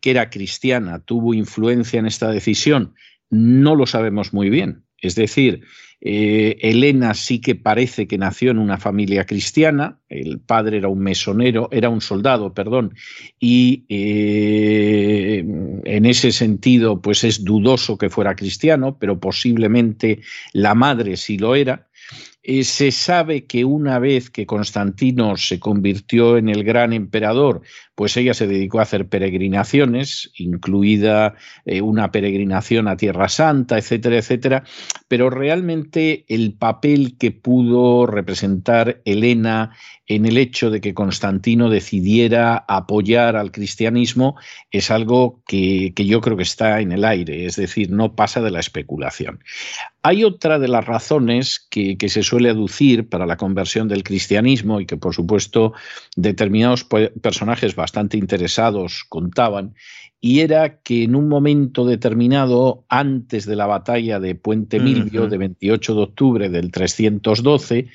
que 0.00 0.10
era 0.10 0.28
cristiana, 0.28 0.98
tuvo 0.98 1.34
influencia 1.34 2.00
en 2.00 2.06
esta 2.06 2.30
decisión. 2.30 2.94
No 3.30 3.76
lo 3.76 3.86
sabemos 3.86 4.32
muy 4.32 4.50
bien. 4.50 4.84
Es 4.98 5.14
decir, 5.14 5.62
eh, 6.06 6.58
Elena 6.60 7.14
sí 7.14 7.40
que 7.40 7.54
parece 7.54 8.06
que 8.06 8.18
nació 8.18 8.50
en 8.50 8.58
una 8.58 8.76
familia 8.76 9.24
cristiana, 9.24 9.98
el 10.10 10.38
padre 10.38 10.76
era 10.76 10.88
un 10.88 10.98
mesonero, 10.98 11.70
era 11.72 11.88
un 11.88 12.02
soldado, 12.02 12.52
perdón, 12.52 12.94
y 13.40 13.86
eh, 13.88 15.38
en 15.84 16.04
ese 16.04 16.30
sentido 16.30 17.00
pues 17.00 17.24
es 17.24 17.42
dudoso 17.42 17.96
que 17.96 18.10
fuera 18.10 18.36
cristiano, 18.36 18.98
pero 19.00 19.18
posiblemente 19.18 20.20
la 20.52 20.74
madre 20.74 21.16
sí 21.16 21.38
lo 21.38 21.54
era. 21.54 21.88
Eh, 22.46 22.62
se 22.64 22.92
sabe 22.92 23.46
que 23.46 23.64
una 23.64 23.98
vez 23.98 24.28
que 24.28 24.44
Constantino 24.44 25.38
se 25.38 25.58
convirtió 25.58 26.36
en 26.36 26.50
el 26.50 26.62
gran 26.62 26.92
emperador, 26.92 27.62
pues 27.94 28.18
ella 28.18 28.34
se 28.34 28.46
dedicó 28.46 28.80
a 28.80 28.82
hacer 28.82 29.08
peregrinaciones, 29.08 30.30
incluida 30.36 31.36
eh, 31.64 31.80
una 31.80 32.12
peregrinación 32.12 32.86
a 32.86 32.98
Tierra 32.98 33.30
Santa, 33.30 33.78
etcétera, 33.78 34.18
etcétera, 34.18 34.64
pero 35.08 35.30
realmente 35.30 36.26
el 36.28 36.52
papel 36.52 37.16
que 37.16 37.30
pudo 37.30 38.06
representar 38.06 39.00
Elena 39.06 39.74
en 40.06 40.26
el 40.26 40.36
hecho 40.36 40.70
de 40.70 40.80
que 40.80 40.92
Constantino 40.92 41.70
decidiera 41.70 42.64
apoyar 42.68 43.36
al 43.36 43.52
cristianismo 43.52 44.36
es 44.70 44.90
algo 44.90 45.42
que, 45.46 45.94
yo 45.96 46.20
creo 46.20 46.36
que 46.36 46.42
está 46.42 46.80
en 46.80 46.92
el 46.92 47.04
aire, 47.04 47.46
es 47.46 47.56
decir, 47.56 47.90
no 47.90 48.14
pasa 48.14 48.42
de 48.42 48.50
la 48.50 48.60
especulación. 48.60 49.42
Hay 50.02 50.24
otra 50.24 50.58
de 50.58 50.68
las 50.68 50.84
razones 50.84 51.66
que, 51.70 51.96
que, 51.96 52.10
se 52.10 52.22
suele 52.34 52.50
aducir 52.50 53.08
para 53.08 53.26
la 53.26 53.36
conversión 53.36 53.86
del 53.86 54.02
cristianismo 54.02 54.80
y 54.80 54.86
que, 54.86 54.96
por 54.96 55.14
supuesto, 55.14 55.72
determinados 56.16 56.84
personajes 57.22 57.76
bastante 57.76 58.16
interesados 58.16 59.04
contaban, 59.08 59.76
y 60.26 60.40
era 60.40 60.78
que 60.78 61.02
en 61.02 61.16
un 61.16 61.28
momento 61.28 61.84
determinado, 61.84 62.86
antes 62.88 63.44
de 63.44 63.56
la 63.56 63.66
batalla 63.66 64.20
de 64.20 64.34
Puente 64.34 64.80
Milvio, 64.80 65.28
de 65.28 65.36
28 65.36 65.94
de 65.94 66.00
octubre 66.00 66.48
del 66.48 66.70
312, 66.70 67.88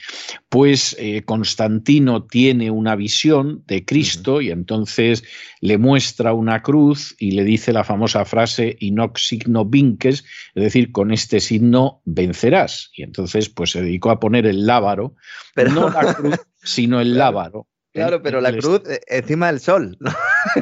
pues 0.48 0.96
eh, 1.00 1.24
Constantino 1.26 2.26
tiene 2.26 2.70
una 2.70 2.96
visión 2.96 3.64
de 3.66 3.84
Cristo 3.84 4.42
y 4.42 4.52
entonces 4.52 5.24
le 5.60 5.80
muestra 5.80 6.34
una 6.34 6.62
cruz 6.62 7.16
y 7.18 7.32
le 7.32 7.44
dice 7.44 7.74
la 7.74 7.84
famosa 7.84 8.24
frase 8.26 8.78
inox 8.80 9.26
signo 9.26 9.66
vinques, 9.66 10.24
es 10.54 10.64
decir, 10.64 10.92
con 10.92 11.12
este 11.12 11.40
signo 11.40 12.04
vencerás. 12.06 12.92
Y 12.94 13.02
entonces 13.02 13.50
pues 13.50 13.72
se 13.72 13.82
dedicó 13.82 14.12
a 14.12 14.20
poner 14.20 14.46
el 14.46 14.68
lábaro, 14.68 15.16
Pero... 15.56 15.72
no 15.72 15.90
la 15.90 16.14
cruz, 16.14 16.36
sino 16.62 17.02
el 17.02 17.18
lábaro. 17.18 17.66
Claro, 17.92 18.22
pero 18.22 18.40
la 18.40 18.56
cruz 18.56 18.82
eh, 18.88 19.02
encima 19.08 19.48
del 19.48 19.60
sol. 19.60 19.98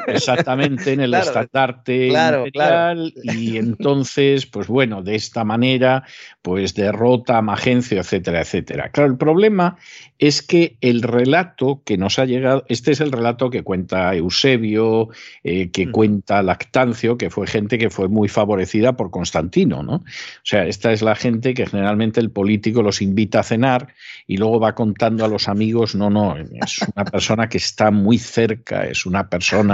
Exactamente, 0.07 0.93
en 0.93 1.01
el 1.01 1.13
estandarte 1.13 2.07
imperial. 2.07 3.13
Y 3.23 3.57
entonces, 3.57 4.45
pues 4.45 4.67
bueno, 4.67 5.03
de 5.03 5.15
esta 5.15 5.43
manera, 5.43 6.03
pues 6.41 6.73
derrota 6.73 7.37
a 7.37 7.41
Magencio, 7.41 7.99
etcétera, 7.99 8.41
etcétera. 8.41 8.89
Claro, 8.89 9.09
el 9.09 9.17
problema 9.17 9.77
es 10.19 10.41
que 10.41 10.77
el 10.81 11.01
relato 11.01 11.81
que 11.85 11.97
nos 11.97 12.19
ha 12.19 12.25
llegado, 12.25 12.65
este 12.69 12.91
es 12.91 13.01
el 13.01 13.11
relato 13.11 13.49
que 13.49 13.63
cuenta 13.63 14.15
Eusebio, 14.15 15.09
eh, 15.43 15.69
que 15.71 15.87
mm. 15.87 15.91
cuenta 15.91 16.41
Lactancio, 16.41 17.17
que 17.17 17.29
fue 17.29 17.47
gente 17.47 17.77
que 17.77 17.89
fue 17.89 18.07
muy 18.07 18.27
favorecida 18.27 18.95
por 18.95 19.11
Constantino, 19.11 19.83
¿no? 19.83 19.95
O 19.95 20.03
sea, 20.43 20.65
esta 20.65 20.91
es 20.91 21.01
la 21.01 21.15
gente 21.15 21.53
que 21.53 21.65
generalmente 21.65 22.19
el 22.19 22.31
político 22.31 22.81
los 22.81 23.01
invita 23.01 23.41
a 23.41 23.43
cenar 23.43 23.93
y 24.25 24.37
luego 24.37 24.59
va 24.59 24.73
contando 24.73 25.23
a 25.25 25.27
los 25.27 25.47
amigos, 25.47 25.95
no, 25.95 26.09
no, 26.09 26.35
es 26.37 26.79
una 26.95 27.05
persona 27.05 27.49
que 27.49 27.57
está 27.57 27.91
muy 27.91 28.17
cerca, 28.17 28.85
es 28.85 29.05
una 29.05 29.29
persona, 29.29 29.66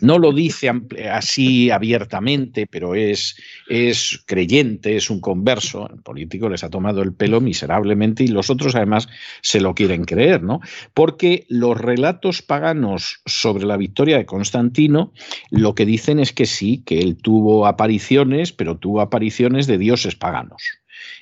no 0.00 0.18
lo 0.18 0.32
dice 0.32 0.70
así 1.10 1.70
abiertamente, 1.70 2.68
pero 2.70 2.94
es, 2.94 3.36
es 3.68 4.22
creyente, 4.26 4.96
es 4.96 5.10
un 5.10 5.20
converso, 5.20 5.90
el 5.92 6.02
político 6.02 6.48
les 6.48 6.62
ha 6.62 6.70
tomado 6.70 7.02
el 7.02 7.14
pelo 7.14 7.40
miserablemente 7.40 8.22
y 8.22 8.28
los 8.28 8.50
otros 8.50 8.74
además 8.74 9.08
se 9.42 9.60
lo 9.60 9.74
quieren 9.74 9.88
quieren 9.88 10.04
creer, 10.04 10.42
¿no? 10.42 10.60
Porque 10.92 11.46
los 11.48 11.78
relatos 11.80 12.42
paganos 12.42 13.22
sobre 13.24 13.64
la 13.64 13.78
victoria 13.78 14.18
de 14.18 14.26
Constantino 14.26 15.12
lo 15.50 15.74
que 15.74 15.86
dicen 15.86 16.20
es 16.20 16.34
que 16.34 16.44
sí, 16.44 16.82
que 16.84 16.98
él 17.00 17.16
tuvo 17.16 17.66
apariciones, 17.66 18.52
pero 18.52 18.76
tuvo 18.76 19.00
apariciones 19.00 19.66
de 19.66 19.78
dioses 19.78 20.14
paganos. 20.14 20.62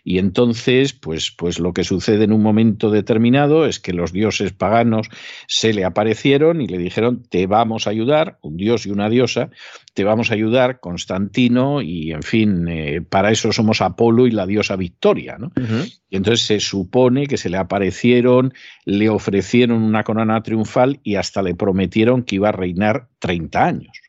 Y 0.04 0.18
entonces, 0.18 0.92
pues, 0.92 1.30
pues 1.30 1.59
lo 1.59 1.73
que 1.73 1.85
sucede 1.85 2.25
en 2.25 2.33
un 2.33 2.42
momento 2.42 2.90
determinado 2.90 3.66
es 3.66 3.80
que 3.80 3.92
los 3.92 4.12
dioses 4.12 4.52
paganos 4.52 5.09
se 5.49 5.73
le 5.73 5.85
aparecieron 5.85 6.61
y 6.61 6.66
le 6.66 6.78
dijeron, 6.78 7.23
te 7.28 7.47
vamos 7.47 7.87
a 7.87 7.90
ayudar, 7.90 8.38
un 8.42 8.56
dios 8.56 8.87
y 8.87 8.90
una 8.90 9.09
diosa, 9.09 9.50
te 9.95 10.04
vamos 10.04 10.30
a 10.30 10.35
ayudar, 10.35 10.80
Constantino, 10.80 11.83
y 11.83 12.12
en 12.12 12.23
fin, 12.23 12.68
eh, 12.68 13.00
para 13.00 13.30
eso 13.30 13.52
somos 13.52 13.80
Apolo 13.80 14.26
y 14.26 14.30
la 14.30 14.47
diosa 14.47 14.76
Victoria. 14.76 15.38
¿no? 15.38 15.52
Y 16.09 16.16
entonces 16.16 16.47
se 16.47 16.61
supone 16.61 17.26
que 17.26 17.37
se 17.37 17.50
le 17.50 17.56
aparecieron, 17.56 18.54
le 18.85 19.09
ofrecieron 19.09 19.83
una 19.83 20.04
corona 20.04 20.42
triunfal 20.42 21.00
y 21.02 21.16
hasta 21.16 21.42
le 21.42 21.54
prometieron 21.54 22.23
que 22.23 22.37
iba 22.37 22.50
a 22.50 22.52
reinar 22.52 23.09
30 23.18 23.64
años. 23.64 24.00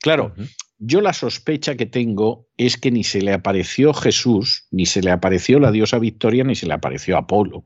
Claro, 0.00 0.34
yo 0.84 1.00
la 1.00 1.12
sospecha 1.12 1.76
que 1.76 1.86
tengo 1.86 2.48
es 2.56 2.76
que 2.76 2.90
ni 2.90 3.04
se 3.04 3.22
le 3.22 3.32
apareció 3.32 3.94
Jesús, 3.94 4.66
ni 4.72 4.84
se 4.84 5.00
le 5.00 5.12
apareció 5.12 5.60
la 5.60 5.70
diosa 5.70 6.00
Victoria, 6.00 6.42
ni 6.42 6.56
se 6.56 6.66
le 6.66 6.74
apareció 6.74 7.16
Apolo. 7.16 7.62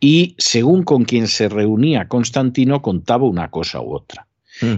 Y 0.00 0.34
según 0.38 0.82
con 0.82 1.04
quien 1.04 1.28
se 1.28 1.50
reunía 1.50 2.08
Constantino, 2.08 2.80
contaba 2.80 3.26
una 3.26 3.50
cosa 3.50 3.82
u 3.82 3.92
otra. 3.94 4.27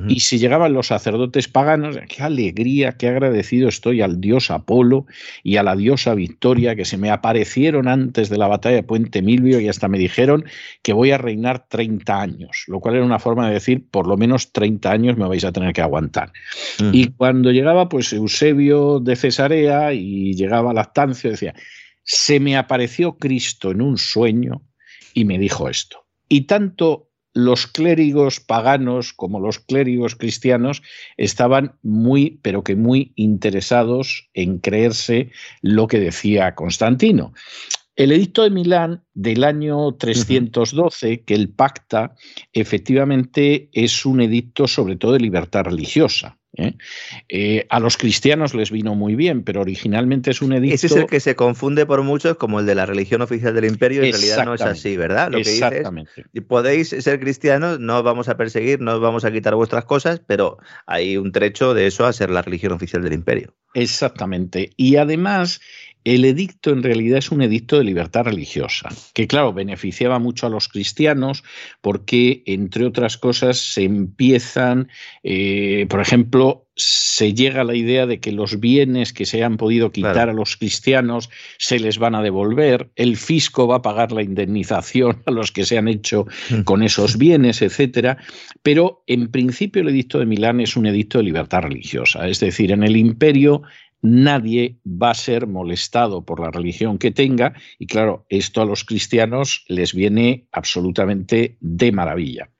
Y 0.08 0.20
si 0.20 0.38
llegaban 0.38 0.72
los 0.72 0.88
sacerdotes 0.88 1.48
paganos, 1.48 1.98
qué 2.08 2.22
alegría, 2.22 2.92
qué 2.92 3.08
agradecido 3.08 3.68
estoy 3.68 4.02
al 4.02 4.20
dios 4.20 4.50
Apolo 4.50 5.06
y 5.42 5.56
a 5.56 5.62
la 5.62 5.76
diosa 5.76 6.14
Victoria 6.14 6.76
que 6.76 6.84
se 6.84 6.98
me 6.98 7.10
aparecieron 7.10 7.88
antes 7.88 8.28
de 8.28 8.38
la 8.38 8.48
batalla 8.48 8.76
de 8.76 8.82
Puente 8.82 9.22
Milvio 9.22 9.60
y 9.60 9.68
hasta 9.68 9.88
me 9.88 9.98
dijeron 9.98 10.44
que 10.82 10.92
voy 10.92 11.12
a 11.12 11.18
reinar 11.18 11.66
30 11.68 12.20
años, 12.20 12.64
lo 12.66 12.80
cual 12.80 12.96
era 12.96 13.04
una 13.04 13.18
forma 13.18 13.48
de 13.48 13.54
decir, 13.54 13.86
por 13.90 14.06
lo 14.06 14.16
menos 14.16 14.52
30 14.52 14.90
años 14.90 15.16
me 15.16 15.28
vais 15.28 15.44
a 15.44 15.52
tener 15.52 15.72
que 15.72 15.82
aguantar. 15.82 16.32
Y 16.92 17.08
cuando 17.08 17.50
llegaba 17.50 17.88
pues 17.88 18.12
Eusebio 18.12 19.00
de 19.00 19.16
Cesarea 19.16 19.92
y 19.92 20.34
llegaba 20.34 20.72
Lactancio, 20.72 21.30
decía, 21.30 21.54
se 22.02 22.40
me 22.40 22.56
apareció 22.56 23.16
Cristo 23.16 23.70
en 23.70 23.82
un 23.82 23.98
sueño 23.98 24.62
y 25.14 25.24
me 25.24 25.38
dijo 25.38 25.68
esto. 25.68 26.06
Y 26.28 26.42
tanto 26.42 27.09
los 27.32 27.66
clérigos 27.66 28.40
paganos 28.40 29.12
como 29.12 29.40
los 29.40 29.58
clérigos 29.58 30.16
cristianos 30.16 30.82
estaban 31.16 31.76
muy, 31.82 32.38
pero 32.42 32.64
que 32.64 32.76
muy 32.76 33.12
interesados 33.16 34.28
en 34.34 34.58
creerse 34.58 35.30
lo 35.62 35.86
que 35.86 36.00
decía 36.00 36.54
Constantino. 36.54 37.32
El 37.96 38.12
edicto 38.12 38.42
de 38.42 38.50
Milán 38.50 39.04
del 39.12 39.44
año 39.44 39.92
312, 39.94 41.22
que 41.24 41.34
el 41.34 41.50
pacta, 41.50 42.14
efectivamente 42.52 43.68
es 43.72 44.06
un 44.06 44.22
edicto 44.22 44.66
sobre 44.66 44.96
todo 44.96 45.12
de 45.12 45.20
libertad 45.20 45.64
religiosa. 45.64 46.39
¿Eh? 46.56 46.74
Eh, 47.28 47.66
a 47.68 47.80
los 47.80 47.96
cristianos 47.96 48.54
les 48.54 48.70
vino 48.70 48.94
muy 48.94 49.14
bien, 49.14 49.42
pero 49.42 49.60
originalmente 49.60 50.30
es 50.30 50.42
un 50.42 50.52
edicto. 50.52 50.74
Ese 50.74 50.86
es 50.88 50.96
el 50.96 51.06
que 51.06 51.20
se 51.20 51.36
confunde 51.36 51.86
por 51.86 52.02
muchos 52.02 52.36
como 52.36 52.60
el 52.60 52.66
de 52.66 52.74
la 52.74 52.86
religión 52.86 53.22
oficial 53.22 53.54
del 53.54 53.66
imperio, 53.66 54.04
y 54.04 54.06
en 54.06 54.12
realidad 54.12 54.44
no 54.44 54.54
es 54.54 54.62
así, 54.62 54.96
¿verdad? 54.96 55.30
Lo 55.30 55.38
Exactamente. 55.38 56.24
Que 56.32 56.42
podéis 56.42 56.88
ser 56.88 57.20
cristianos, 57.20 57.80
no 57.80 57.98
os 57.98 58.04
vamos 58.04 58.28
a 58.28 58.36
perseguir, 58.36 58.80
no 58.80 58.94
os 58.94 59.00
vamos 59.00 59.24
a 59.24 59.32
quitar 59.32 59.54
vuestras 59.54 59.84
cosas, 59.84 60.20
pero 60.26 60.58
hay 60.86 61.16
un 61.16 61.32
trecho 61.32 61.74
de 61.74 61.86
eso 61.86 62.06
a 62.06 62.12
ser 62.12 62.30
la 62.30 62.42
religión 62.42 62.72
oficial 62.72 63.02
del 63.02 63.12
imperio. 63.12 63.54
Exactamente. 63.74 64.70
Y 64.76 64.96
además 64.96 65.60
el 66.04 66.24
edicto 66.24 66.70
en 66.70 66.82
realidad 66.82 67.18
es 67.18 67.30
un 67.30 67.42
edicto 67.42 67.78
de 67.78 67.84
libertad 67.84 68.24
religiosa, 68.24 68.88
que 69.12 69.26
claro, 69.26 69.52
beneficiaba 69.52 70.18
mucho 70.18 70.46
a 70.46 70.50
los 70.50 70.68
cristianos 70.68 71.44
porque, 71.80 72.42
entre 72.46 72.86
otras 72.86 73.18
cosas, 73.18 73.58
se 73.58 73.84
empiezan, 73.84 74.88
eh, 75.22 75.86
por 75.88 76.00
ejemplo, 76.00 76.66
se 76.76 77.34
llega 77.34 77.60
a 77.60 77.64
la 77.64 77.74
idea 77.74 78.06
de 78.06 78.20
que 78.20 78.32
los 78.32 78.58
bienes 78.58 79.12
que 79.12 79.26
se 79.26 79.44
han 79.44 79.58
podido 79.58 79.92
quitar 79.92 80.30
a 80.30 80.32
los 80.32 80.56
cristianos 80.56 81.28
se 81.58 81.78
les 81.78 81.98
van 81.98 82.14
a 82.14 82.22
devolver, 82.22 82.90
el 82.96 83.16
fisco 83.18 83.66
va 83.66 83.76
a 83.76 83.82
pagar 83.82 84.12
la 84.12 84.22
indemnización 84.22 85.22
a 85.26 85.30
los 85.30 85.52
que 85.52 85.64
se 85.64 85.76
han 85.76 85.88
hecho 85.88 86.26
mm. 86.48 86.62
con 86.62 86.82
esos 86.82 87.18
bienes, 87.18 87.60
etcétera. 87.60 88.16
Pero 88.62 89.02
en 89.06 89.30
principio 89.30 89.82
el 89.82 89.88
edicto 89.88 90.18
de 90.18 90.26
Milán 90.26 90.60
es 90.60 90.76
un 90.76 90.86
edicto 90.86 91.18
de 91.18 91.24
libertad 91.24 91.62
religiosa, 91.62 92.26
es 92.26 92.40
decir, 92.40 92.72
en 92.72 92.82
el 92.82 92.96
imperio 92.96 93.62
nadie 94.02 94.78
va 94.86 95.10
a 95.10 95.14
ser 95.14 95.46
molestado 95.46 96.24
por 96.24 96.40
la 96.40 96.50
religión 96.50 96.98
que 96.98 97.10
tenga 97.10 97.54
y 97.78 97.86
claro, 97.86 98.26
esto 98.28 98.62
a 98.62 98.64
los 98.66 98.84
cristianos 98.84 99.64
les 99.68 99.94
viene 99.94 100.46
absolutamente 100.52 101.56
de 101.60 101.92
maravilla. 101.92 102.50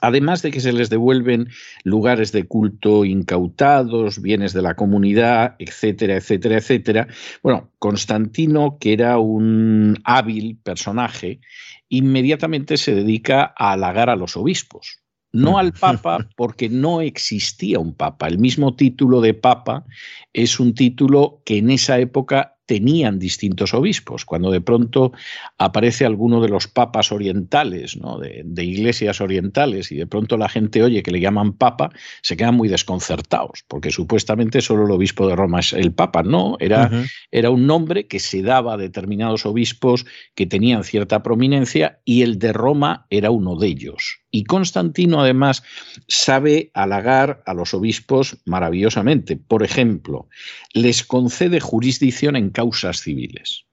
Además 0.00 0.42
de 0.42 0.50
que 0.50 0.58
se 0.58 0.72
les 0.72 0.90
devuelven 0.90 1.48
lugares 1.84 2.32
de 2.32 2.44
culto 2.48 3.04
incautados, 3.04 4.20
bienes 4.20 4.52
de 4.52 4.62
la 4.62 4.74
comunidad, 4.74 5.54
etcétera, 5.60 6.16
etcétera, 6.16 6.56
etcétera. 6.56 7.06
Bueno, 7.40 7.70
Constantino, 7.78 8.78
que 8.80 8.94
era 8.94 9.18
un 9.18 10.00
hábil 10.02 10.58
personaje, 10.60 11.40
inmediatamente 11.88 12.78
se 12.78 12.96
dedica 12.96 13.54
a 13.56 13.72
halagar 13.72 14.10
a 14.10 14.16
los 14.16 14.36
obispos 14.36 15.01
no 15.32 15.58
al 15.58 15.72
Papa 15.72 16.28
porque 16.36 16.68
no 16.68 17.00
existía 17.00 17.78
un 17.78 17.94
Papa. 17.94 18.28
El 18.28 18.38
mismo 18.38 18.74
título 18.74 19.20
de 19.20 19.34
Papa 19.34 19.84
es 20.32 20.60
un 20.60 20.74
título 20.74 21.42
que 21.44 21.58
en 21.58 21.70
esa 21.70 21.98
época 21.98 22.52
tenían 22.66 23.18
distintos 23.18 23.74
obispos. 23.74 24.24
Cuando 24.24 24.50
de 24.50 24.62
pronto 24.62 25.12
aparece 25.58 26.06
alguno 26.06 26.40
de 26.40 26.48
los 26.48 26.68
papas 26.68 27.12
orientales, 27.12 27.98
¿no? 27.98 28.18
de, 28.18 28.64
iglesias 28.64 29.20
orientales, 29.20 29.92
y 29.92 29.96
de 29.96 30.06
pronto 30.06 30.38
la 30.38 30.48
gente 30.48 30.82
oye 30.82 31.02
que 31.02 31.10
le 31.10 31.20
llaman 31.20 31.52
papa, 31.52 31.90
se 32.22 32.34
quedan 32.34 32.54
muy 32.54 32.68
desconcertados, 32.68 33.64
porque 33.68 33.90
supuestamente 33.90 34.62
solo 34.62 34.86
el 34.86 34.92
obispo 34.92 35.26
de 35.26 35.36
Roma 35.36 35.60
es 35.60 35.74
el 35.74 35.92
papa. 35.92 36.22
No, 36.22 36.56
era, 36.60 36.90
era 37.30 37.50
un 37.50 37.66
nombre 37.66 38.06
que 38.06 38.20
se 38.20 38.40
daba 38.40 38.74
a 38.74 38.78
determinados 38.78 39.44
obispos 39.44 40.06
que 40.34 40.46
tenían 40.46 40.84
cierta 40.84 41.22
prominencia 41.22 42.00
y 42.06 42.22
el 42.22 42.38
de 42.38 42.54
Roma 42.54 43.06
era 43.10 43.30
uno 43.30 43.56
de 43.56 43.66
ellos. 43.66 44.21
Y 44.32 44.44
Constantino 44.44 45.20
además 45.20 45.62
sabe 46.08 46.72
halagar 46.74 47.44
a 47.46 47.54
los 47.54 47.74
obispos 47.74 48.38
maravillosamente. 48.46 49.36
Por 49.36 49.62
ejemplo, 49.62 50.28
les 50.72 51.04
concede 51.04 51.60
jurisdicción 51.60 52.34
en 52.34 52.50
causas 52.50 53.02
civiles 53.02 53.66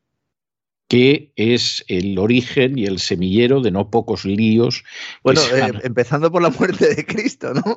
que 0.89 1.31
es 1.35 1.85
el 1.87 2.17
origen 2.17 2.77
y 2.77 2.87
el 2.87 2.97
semillero 2.97 3.61
de 3.61 3.69
no 3.69 3.91
pocos 3.91 4.25
líos. 4.25 4.83
Bueno, 5.23 5.39
eh, 5.53 5.71
empezando 5.83 6.31
por 6.31 6.41
la 6.41 6.49
muerte 6.49 6.95
de 6.95 7.05
Cristo, 7.05 7.53
¿no? 7.53 7.75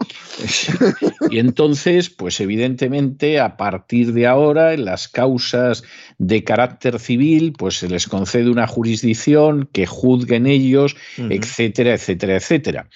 y 1.31 1.38
entonces, 1.38 2.09
pues 2.09 2.40
evidentemente, 2.40 3.38
a 3.38 3.59
partir 3.59 4.14
de 4.14 4.27
ahora, 4.27 4.72
en 4.72 4.87
las 4.87 5.09
causas 5.09 5.85
de 6.16 6.42
carácter 6.42 6.98
civil, 6.98 7.53
pues 7.53 7.77
se 7.77 7.88
les 7.88 8.09
concede 8.09 8.48
una 8.48 8.66
jurisdicción 8.66 9.68
que 9.70 9.85
juzguen 9.85 10.46
ellos, 10.46 10.96
etcétera, 11.18 11.92
etcétera, 11.92 12.37
etcétera. 12.37 12.88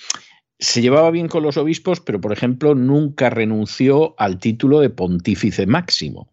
Se 0.59 0.81
llevaba 0.81 1.11
bien 1.11 1.29
con 1.29 1.42
los 1.42 1.59
obispos, 1.59 2.00
pero, 2.00 2.22
por 2.22 2.33
ejemplo, 2.33 2.74
nunca 2.74 3.29
renunció 3.29 4.14
al 4.16 4.38
título 4.38 4.81
de 4.81 4.88
pontífice 4.88 5.66
máximo 5.66 6.31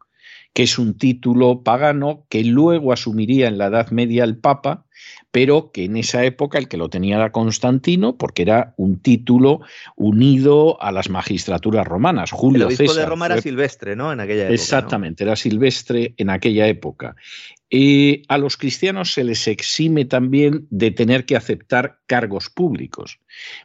que 0.54 0.64
es 0.64 0.78
un 0.78 0.98
título 0.98 1.64
pagano 1.64 2.26
que 2.30 2.44
luego 2.44 2.94
asumiría 2.94 3.48
en 3.48 3.58
la 3.58 3.68
Edad 3.68 3.90
Media 3.90 4.24
el 4.24 4.38
Papa, 4.38 4.86
pero 5.32 5.72
que 5.72 5.86
en 5.86 5.98
esa 5.98 6.24
época 6.24 6.60
el 6.60 6.68
que 6.68 6.78
lo 6.78 6.90
tenía 6.90 7.16
era 7.16 7.32
Constantino, 7.32 8.18
porque 8.18 8.44
era 8.44 8.76
un 8.78 9.00
título 9.00 9.62
unido 9.96 10.80
a 10.82 10.92
las 10.92 11.10
magistraturas 11.10 11.88
romanas. 11.88 12.32
Julio 12.32 12.68
el 12.68 12.76
obispo 12.76 12.94
de 12.94 13.06
Roma 13.06 13.26
era 13.26 13.42
Silvestre, 13.42 13.96
¿no? 13.96 14.14
En 14.14 14.20
aquella 14.20 14.44
época. 14.44 14.54
Exactamente, 14.54 15.24
era 15.24 15.36
Silvestre 15.36 16.14
en 16.18 16.30
aquella 16.30 16.68
época. 16.68 17.16
Y 17.76 18.22
a 18.28 18.38
los 18.38 18.56
cristianos 18.56 19.14
se 19.14 19.24
les 19.24 19.48
exime 19.48 20.06
también 20.06 20.68
de 20.70 20.92
tener 20.92 21.26
que 21.26 21.36
aceptar 21.36 21.98
cargos 22.06 22.52
públicos. 22.52 23.18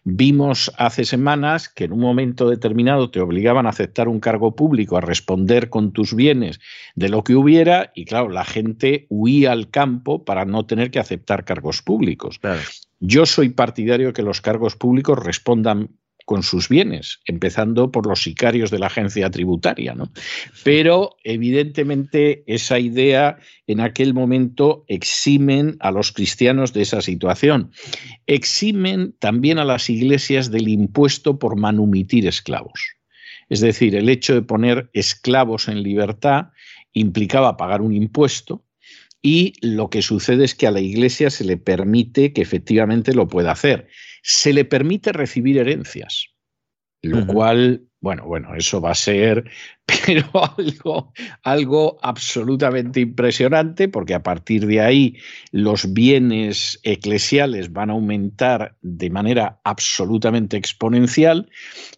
Vimos 0.03 0.73
hace 0.79 1.05
semanas 1.05 1.69
que 1.69 1.85
en 1.85 1.93
un 1.93 2.01
momento 2.01 2.49
determinado 2.49 3.11
te 3.11 3.21
obligaban 3.21 3.67
a 3.67 3.69
aceptar 3.69 4.09
un 4.09 4.19
cargo 4.19 4.57
público, 4.57 4.97
a 4.97 5.03
responder 5.03 5.69
con 5.69 5.93
tus 5.93 6.15
bienes 6.15 6.59
de 6.95 7.11
lo 7.11 7.23
que 7.23 7.35
hubiera, 7.35 7.93
y 7.95 8.07
claro, 8.07 8.31
la 8.31 8.47
gente 8.47 9.05
huía 9.11 9.53
al 9.53 9.69
campo 9.69 10.25
para 10.25 10.47
no 10.47 10.65
tener 10.65 10.91
que 10.91 11.01
aceptar 11.01 11.45
cargos 11.45 11.83
públicos. 11.83 12.41
Yo 13.01 13.27
soy 13.27 13.51
partidario 13.51 14.07
de 14.07 14.13
que 14.15 14.23
los 14.23 14.41
cargos 14.41 14.75
públicos 14.75 15.23
respondan 15.23 15.91
con 16.29 16.43
sus 16.43 16.69
bienes, 16.69 17.21
empezando 17.25 17.91
por 17.91 18.07
los 18.07 18.23
sicarios 18.23 18.71
de 18.71 18.79
la 18.79 18.89
agencia 18.89 19.31
tributaria. 19.31 19.95
¿no? 19.95 20.13
Pero 20.63 21.17
evidentemente 21.25 22.45
esa 22.47 22.79
idea 22.79 23.39
en 23.67 23.81
aquel 23.81 24.13
momento 24.13 24.85
eximen 24.89 25.79
a 25.81 25.91
los 25.91 26.13
cristianos 26.13 26.75
de 26.75 26.83
esa 26.83 27.01
situación. 27.01 27.73
Eximen 28.27 29.15
también 29.19 29.59
a 29.59 29.65
las 29.65 29.89
iglesias 29.89 30.51
del 30.51 30.69
impuesto 30.69 31.39
por 31.39 31.57
manumitir 31.57 32.27
esclavos. 32.27 32.79
Es 33.49 33.61
decir, 33.61 33.97
el 33.97 34.11
hecho 34.11 34.35
de 34.35 34.43
poner 34.43 34.91
esclavos 34.93 35.67
en 35.67 35.83
libertad 35.83 36.49
implicaba 36.93 37.57
pagar 37.57 37.81
un 37.81 37.95
impuesto, 37.95 38.67
y 39.23 39.55
lo 39.63 39.91
que 39.91 40.03
sucede 40.03 40.45
es 40.45 40.55
que 40.55 40.67
a 40.67 40.71
la 40.71 40.81
Iglesia 40.81 41.31
se 41.31 41.45
le 41.45 41.57
permite 41.57 42.33
que 42.33 42.41
efectivamente 42.41 43.15
lo 43.15 43.27
pueda 43.27 43.51
hacer 43.51 43.89
se 44.23 44.53
le 44.53 44.65
permite 44.65 45.13
recibir 45.13 45.59
herencias, 45.59 46.29
lo 47.03 47.27
cual, 47.27 47.85
bueno, 48.01 48.27
bueno, 48.27 48.55
eso 48.57 48.81
va 48.81 48.91
a 48.91 48.95
ser, 48.95 49.49
pero 50.07 50.29
algo, 50.57 51.13
algo 51.43 51.99
absolutamente 52.03 53.01
impresionante, 53.01 53.89
porque 53.89 54.15
a 54.15 54.23
partir 54.23 54.67
de 54.67 54.81
ahí 54.81 55.17
los 55.53 55.93
bienes 55.93 56.81
eclesiales 56.83 57.73
van 57.73 57.91
a 57.91 57.93
aumentar 57.93 58.77
de 58.83 59.11
manera 59.11 59.61
absolutamente 59.65 60.57
exponencial 60.57 61.51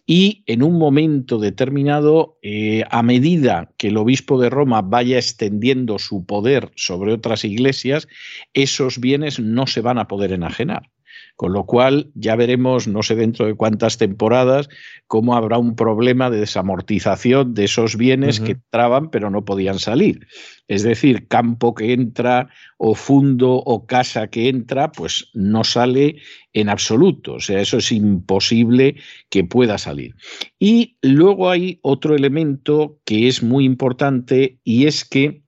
y 0.05 0.43
en 0.45 0.61
un 0.61 0.77
momento 0.77 1.39
determinado, 1.39 2.37
eh, 2.43 2.83
a 2.89 3.01
medida 3.01 3.71
que 3.77 3.87
el 3.87 3.97
obispo 3.97 4.39
de 4.39 4.51
Roma 4.51 4.81
vaya 4.81 5.17
extendiendo 5.17 5.97
su 5.97 6.25
poder 6.25 6.71
sobre 6.75 7.13
otras 7.13 7.43
iglesias, 7.43 8.07
esos 8.53 8.99
bienes 8.99 9.39
no 9.39 9.65
se 9.65 9.81
van 9.81 9.97
a 9.97 10.07
poder 10.07 10.31
enajenar 10.31 10.91
Con 11.35 11.53
lo 11.53 11.65
cual 11.65 12.11
ya 12.13 12.35
veremos, 12.35 12.87
no 12.87 13.01
sé 13.03 13.15
dentro 13.15 13.45
de 13.45 13.55
cuántas 13.55 13.97
temporadas, 13.97 14.69
cómo 15.07 15.35
habrá 15.35 15.57
un 15.57 15.75
problema 15.75 16.29
de 16.29 16.39
desamortización 16.39 17.53
de 17.53 17.63
esos 17.65 17.97
bienes 17.97 18.39
que 18.39 18.51
entraban 18.53 19.09
pero 19.09 19.29
no 19.29 19.43
podían 19.43 19.79
salir. 19.79 20.27
Es 20.67 20.83
decir, 20.83 21.27
campo 21.27 21.73
que 21.73 21.93
entra 21.93 22.49
o 22.77 22.95
fundo 22.95 23.55
o 23.55 23.85
casa 23.85 24.27
que 24.27 24.49
entra, 24.49 24.91
pues 24.91 25.29
no 25.33 25.63
sale 25.63 26.17
en 26.53 26.69
absoluto. 26.69 27.33
O 27.33 27.39
sea, 27.39 27.59
eso 27.59 27.77
es 27.77 27.91
imposible 27.91 28.95
que 29.29 29.43
pueda 29.43 29.77
salir. 29.77 30.15
Y 30.59 30.97
luego 31.01 31.49
hay 31.49 31.79
otro 31.81 32.15
elemento 32.15 32.99
que 33.05 33.27
es 33.27 33.43
muy 33.43 33.65
importante 33.65 34.59
y 34.63 34.85
es 34.85 35.05
que 35.05 35.43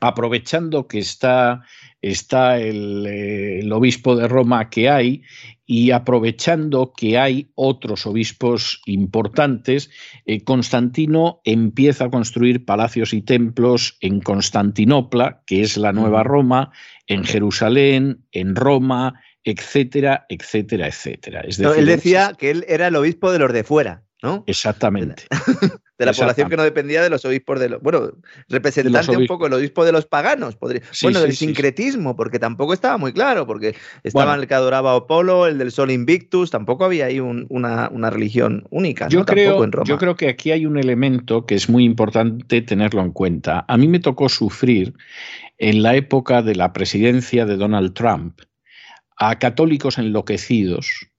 aprovechando 0.00 0.86
que 0.86 0.98
está, 0.98 1.62
está 2.10 2.60
eh, 2.60 3.60
el, 3.60 3.72
obispo 3.72 4.14
de 4.16 4.28
Roma 4.28 4.68
que 4.68 4.90
hay 4.90 5.22
y 5.66 5.90
aprovechando 5.92 6.92
que 6.94 7.16
hay 7.16 7.48
otros 7.54 8.06
obispos 8.06 8.82
importantes, 8.84 9.90
eh, 10.26 10.44
Constantino 10.44 11.40
empieza 11.44 12.04
a 12.04 12.10
construir 12.10 12.66
palacios 12.66 13.14
y 13.14 13.22
templos 13.22 13.96
en 14.00 14.20
Constantinopla, 14.20 15.42
que 15.46 15.62
es 15.62 15.78
la 15.78 15.94
nueva 15.94 16.22
Roma, 16.22 16.70
en 17.06 17.24
Jerusalén, 17.24 18.26
en 18.32 18.54
Roma, 18.54 19.14
etcétera, 19.42 20.26
etcétera, 20.28 20.88
etcétera. 20.88 21.42
él 21.42 21.86
decía 21.86 22.34
que 22.38 22.50
él 22.50 22.64
era 22.68 22.88
el 22.88 22.96
obispo 22.96 23.32
de 23.32 23.38
los 23.38 23.52
de 23.52 23.64
fuera, 23.64 24.02
¿no? 24.24 24.42
Exactamente. 24.46 25.24
de 25.98 26.06
la 26.06 26.14
población 26.14 26.48
que 26.48 26.56
no 26.56 26.62
dependía 26.62 27.02
de 27.02 27.10
los 27.10 27.24
obispos 27.26 27.60
de 27.60 27.68
los. 27.68 27.82
Bueno, 27.82 28.10
representante 28.48 29.16
un 29.16 29.26
poco 29.26 29.46
el 29.46 29.52
obispo 29.52 29.84
de 29.84 29.92
los 29.92 30.06
paganos, 30.06 30.56
podría, 30.56 30.80
bueno, 31.02 31.20
del 31.20 31.36
sincretismo, 31.36 32.16
porque 32.16 32.38
tampoco 32.38 32.72
estaba 32.72 32.96
muy 32.96 33.12
claro, 33.12 33.46
porque 33.46 33.76
estaba 34.02 34.34
el 34.34 34.48
que 34.48 34.54
adoraba 34.54 34.92
a 34.92 34.96
Apolo, 34.96 35.46
el 35.46 35.58
del 35.58 35.70
Sol 35.70 35.90
Invictus, 35.90 36.50
tampoco 36.50 36.86
había 36.86 37.04
ahí 37.04 37.20
una, 37.20 38.10
religión 38.10 38.66
única. 38.70 39.08
Yo, 39.08 39.26
creo, 39.26 39.70
yo 39.84 39.98
creo 39.98 40.16
que 40.16 40.30
aquí 40.30 40.50
hay 40.52 40.64
un 40.64 40.78
elemento 40.78 41.44
que 41.44 41.54
es 41.54 41.68
muy 41.68 41.84
importante 41.84 42.62
tenerlo 42.62 43.02
en 43.02 43.12
cuenta. 43.12 43.66
A 43.68 43.76
mí 43.76 43.86
me 43.88 44.00
tocó 44.00 44.30
sufrir 44.30 44.94
en 45.58 45.82
la 45.82 45.94
época 45.96 46.40
de 46.40 46.54
la 46.54 46.72
presidencia 46.72 47.44
de 47.44 47.56
Donald 47.56 47.92
Trump 47.92 48.40
a 49.16 49.38
católicos 49.38 49.98
enloquecidos 49.98 51.13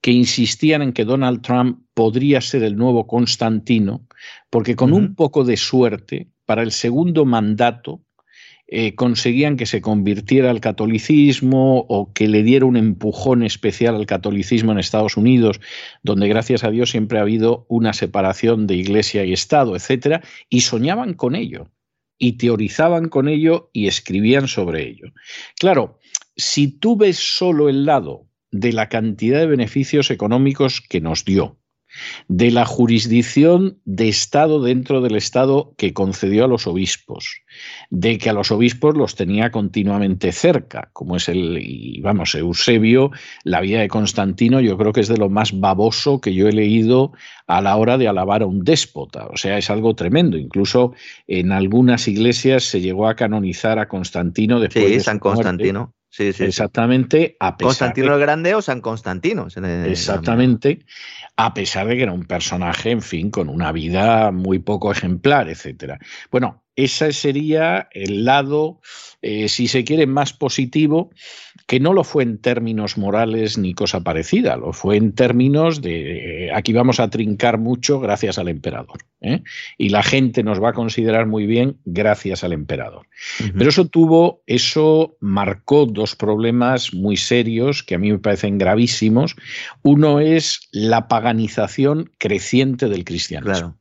que 0.00 0.12
insistían 0.12 0.82
en 0.82 0.92
que 0.92 1.04
Donald 1.04 1.42
Trump 1.42 1.80
podría 1.94 2.40
ser 2.40 2.62
el 2.62 2.76
nuevo 2.76 3.06
Constantino, 3.06 4.06
porque 4.50 4.76
con 4.76 4.92
un 4.92 5.14
poco 5.14 5.44
de 5.44 5.56
suerte, 5.56 6.28
para 6.46 6.62
el 6.62 6.72
segundo 6.72 7.24
mandato, 7.24 8.02
eh, 8.70 8.94
conseguían 8.94 9.56
que 9.56 9.64
se 9.64 9.80
convirtiera 9.80 10.50
al 10.50 10.60
catolicismo 10.60 11.86
o 11.88 12.12
que 12.12 12.28
le 12.28 12.42
diera 12.42 12.66
un 12.66 12.76
empujón 12.76 13.42
especial 13.42 13.94
al 13.94 14.04
catolicismo 14.04 14.72
en 14.72 14.78
Estados 14.78 15.16
Unidos, 15.16 15.58
donde 16.02 16.28
gracias 16.28 16.64
a 16.64 16.70
Dios 16.70 16.90
siempre 16.90 17.18
ha 17.18 17.22
habido 17.22 17.64
una 17.70 17.94
separación 17.94 18.66
de 18.66 18.76
iglesia 18.76 19.24
y 19.24 19.32
Estado, 19.32 19.74
etcétera, 19.74 20.22
y 20.50 20.60
soñaban 20.60 21.14
con 21.14 21.34
ello, 21.34 21.70
y 22.18 22.32
teorizaban 22.32 23.08
con 23.08 23.28
ello 23.28 23.70
y 23.72 23.86
escribían 23.86 24.48
sobre 24.48 24.86
ello. 24.86 25.12
Claro, 25.58 25.98
si 26.36 26.68
tú 26.68 26.96
ves 26.96 27.16
solo 27.16 27.70
el 27.70 27.86
lado 27.86 28.27
de 28.50 28.72
la 28.72 28.88
cantidad 28.88 29.40
de 29.40 29.46
beneficios 29.46 30.10
económicos 30.10 30.80
que 30.80 31.00
nos 31.00 31.24
dio, 31.24 31.58
de 32.28 32.50
la 32.50 32.64
jurisdicción 32.64 33.78
de 33.84 34.08
Estado 34.08 34.62
dentro 34.62 35.00
del 35.00 35.16
Estado 35.16 35.74
que 35.76 35.92
concedió 35.92 36.44
a 36.44 36.48
los 36.48 36.66
obispos, 36.66 37.42
de 37.90 38.18
que 38.18 38.30
a 38.30 38.32
los 38.32 38.50
obispos 38.50 38.96
los 38.96 39.14
tenía 39.14 39.50
continuamente 39.50 40.32
cerca, 40.32 40.90
como 40.92 41.16
es 41.16 41.28
el, 41.28 41.58
y 41.60 42.00
vamos, 42.00 42.34
Eusebio, 42.34 43.10
la 43.44 43.60
vida 43.60 43.80
de 43.80 43.88
Constantino, 43.88 44.60
yo 44.60 44.76
creo 44.76 44.92
que 44.92 45.00
es 45.00 45.08
de 45.08 45.16
lo 45.16 45.30
más 45.30 45.58
baboso 45.58 46.20
que 46.20 46.34
yo 46.34 46.48
he 46.48 46.52
leído 46.52 47.12
a 47.46 47.60
la 47.60 47.76
hora 47.76 47.96
de 47.98 48.08
alabar 48.08 48.42
a 48.42 48.46
un 48.46 48.64
déspota, 48.64 49.26
o 49.26 49.36
sea, 49.36 49.58
es 49.58 49.70
algo 49.70 49.94
tremendo, 49.94 50.36
incluso 50.36 50.92
en 51.26 51.52
algunas 51.52 52.06
iglesias 52.08 52.64
se 52.64 52.80
llegó 52.80 53.08
a 53.08 53.16
canonizar 53.16 53.78
a 53.78 53.88
Constantino 53.88 54.60
después 54.60 54.86
sí, 54.86 54.92
de 54.94 55.00
San 55.00 55.18
Constantino. 55.18 55.94
Sí, 56.10 56.32
sí, 56.32 56.44
Exactamente. 56.44 57.36
A 57.38 57.56
Constantino 57.56 58.14
el 58.14 58.20
Grande 58.20 58.54
o 58.54 58.62
San 58.62 58.80
Constantino. 58.80 59.46
Exactamente. 59.86 60.84
A 61.36 61.54
pesar 61.54 61.86
de 61.86 61.96
que 61.96 62.02
era 62.02 62.12
un 62.12 62.24
personaje, 62.24 62.90
en 62.90 63.02
fin, 63.02 63.30
con 63.30 63.48
una 63.48 63.72
vida 63.72 64.30
muy 64.30 64.58
poco 64.58 64.90
ejemplar, 64.90 65.48
etcétera. 65.48 65.98
Bueno, 66.30 66.64
ese 66.78 67.12
sería 67.12 67.88
el 67.90 68.24
lado, 68.24 68.80
eh, 69.20 69.48
si 69.48 69.66
se 69.66 69.82
quiere, 69.82 70.06
más 70.06 70.32
positivo, 70.32 71.10
que 71.66 71.80
no 71.80 71.92
lo 71.92 72.04
fue 72.04 72.22
en 72.22 72.38
términos 72.38 72.96
morales 72.96 73.58
ni 73.58 73.74
cosa 73.74 74.04
parecida, 74.04 74.56
lo 74.56 74.72
fue 74.72 74.96
en 74.96 75.12
términos 75.12 75.82
de 75.82 76.46
eh, 76.46 76.52
aquí 76.54 76.72
vamos 76.72 77.00
a 77.00 77.10
trincar 77.10 77.58
mucho 77.58 77.98
gracias 77.98 78.38
al 78.38 78.48
emperador. 78.48 78.98
¿eh? 79.20 79.42
Y 79.76 79.88
la 79.88 80.04
gente 80.04 80.44
nos 80.44 80.62
va 80.62 80.70
a 80.70 80.72
considerar 80.72 81.26
muy 81.26 81.46
bien 81.46 81.80
gracias 81.84 82.44
al 82.44 82.52
emperador. 82.52 83.08
Pero 83.56 83.70
eso 83.70 83.88
tuvo, 83.88 84.44
eso 84.46 85.16
marcó 85.18 85.84
dos 85.84 86.14
problemas 86.14 86.94
muy 86.94 87.16
serios 87.16 87.82
que 87.82 87.96
a 87.96 87.98
mí 87.98 88.12
me 88.12 88.20
parecen 88.20 88.56
gravísimos. 88.56 89.34
Uno 89.82 90.20
es 90.20 90.68
la 90.70 91.08
paganización 91.08 92.12
creciente 92.18 92.88
del 92.88 93.04
cristianismo. 93.04 93.52
Claro, 93.52 93.78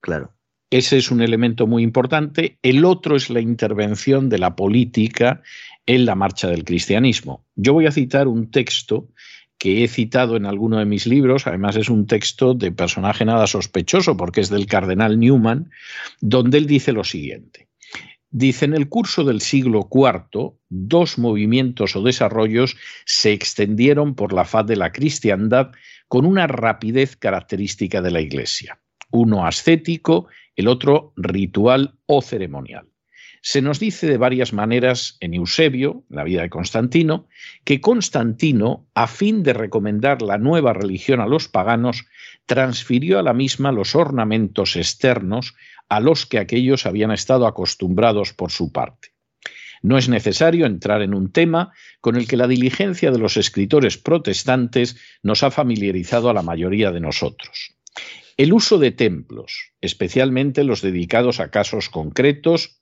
claro. 0.00 0.39
Ese 0.70 0.98
es 0.98 1.10
un 1.10 1.20
elemento 1.20 1.66
muy 1.66 1.82
importante. 1.82 2.58
El 2.62 2.84
otro 2.84 3.16
es 3.16 3.28
la 3.28 3.40
intervención 3.40 4.28
de 4.28 4.38
la 4.38 4.54
política 4.54 5.42
en 5.84 6.06
la 6.06 6.14
marcha 6.14 6.46
del 6.46 6.64
cristianismo. 6.64 7.44
Yo 7.56 7.72
voy 7.72 7.86
a 7.86 7.92
citar 7.92 8.28
un 8.28 8.52
texto 8.52 9.08
que 9.58 9.82
he 9.82 9.88
citado 9.88 10.36
en 10.36 10.46
alguno 10.46 10.78
de 10.78 10.86
mis 10.86 11.06
libros, 11.06 11.46
además 11.46 11.76
es 11.76 11.90
un 11.90 12.06
texto 12.06 12.54
de 12.54 12.72
personaje 12.72 13.24
nada 13.24 13.46
sospechoso 13.46 14.16
porque 14.16 14.40
es 14.40 14.48
del 14.48 14.66
cardenal 14.66 15.18
Newman, 15.18 15.70
donde 16.20 16.58
él 16.58 16.66
dice 16.66 16.92
lo 16.92 17.04
siguiente. 17.04 17.68
Dice, 18.30 18.64
en 18.64 18.74
el 18.74 18.88
curso 18.88 19.24
del 19.24 19.40
siglo 19.40 19.88
IV, 19.92 20.52
dos 20.68 21.18
movimientos 21.18 21.96
o 21.96 22.02
desarrollos 22.02 22.76
se 23.04 23.32
extendieron 23.32 24.14
por 24.14 24.32
la 24.32 24.44
faz 24.44 24.66
de 24.66 24.76
la 24.76 24.92
cristiandad 24.92 25.72
con 26.06 26.24
una 26.24 26.46
rapidez 26.46 27.16
característica 27.16 28.00
de 28.00 28.12
la 28.12 28.20
Iglesia, 28.20 28.80
uno 29.10 29.44
ascético 29.44 30.28
el 30.56 30.68
otro 30.68 31.12
ritual 31.16 31.98
o 32.06 32.22
ceremonial. 32.22 32.86
Se 33.42 33.62
nos 33.62 33.80
dice 33.80 34.06
de 34.06 34.18
varias 34.18 34.52
maneras 34.52 35.16
en 35.20 35.32
Eusebio, 35.32 36.04
la 36.10 36.24
vida 36.24 36.42
de 36.42 36.50
Constantino, 36.50 37.26
que 37.64 37.80
Constantino, 37.80 38.86
a 38.94 39.06
fin 39.06 39.42
de 39.42 39.54
recomendar 39.54 40.20
la 40.20 40.36
nueva 40.36 40.74
religión 40.74 41.20
a 41.20 41.26
los 41.26 41.48
paganos, 41.48 42.04
transfirió 42.44 43.18
a 43.18 43.22
la 43.22 43.32
misma 43.32 43.72
los 43.72 43.94
ornamentos 43.94 44.76
externos 44.76 45.54
a 45.88 46.00
los 46.00 46.26
que 46.26 46.38
aquellos 46.38 46.84
habían 46.84 47.12
estado 47.12 47.46
acostumbrados 47.46 48.34
por 48.34 48.50
su 48.50 48.72
parte. 48.72 49.14
No 49.82 49.96
es 49.96 50.10
necesario 50.10 50.66
entrar 50.66 51.00
en 51.00 51.14
un 51.14 51.32
tema 51.32 51.72
con 52.02 52.16
el 52.16 52.28
que 52.28 52.36
la 52.36 52.46
diligencia 52.46 53.10
de 53.10 53.18
los 53.18 53.38
escritores 53.38 53.96
protestantes 53.96 54.96
nos 55.22 55.42
ha 55.42 55.50
familiarizado 55.50 56.28
a 56.28 56.34
la 56.34 56.42
mayoría 56.42 56.92
de 56.92 57.00
nosotros. 57.00 57.74
El 58.40 58.54
uso 58.54 58.78
de 58.78 58.90
templos, 58.90 59.74
especialmente 59.82 60.64
los 60.64 60.80
dedicados 60.80 61.40
a 61.40 61.50
casos 61.50 61.90
concretos 61.90 62.80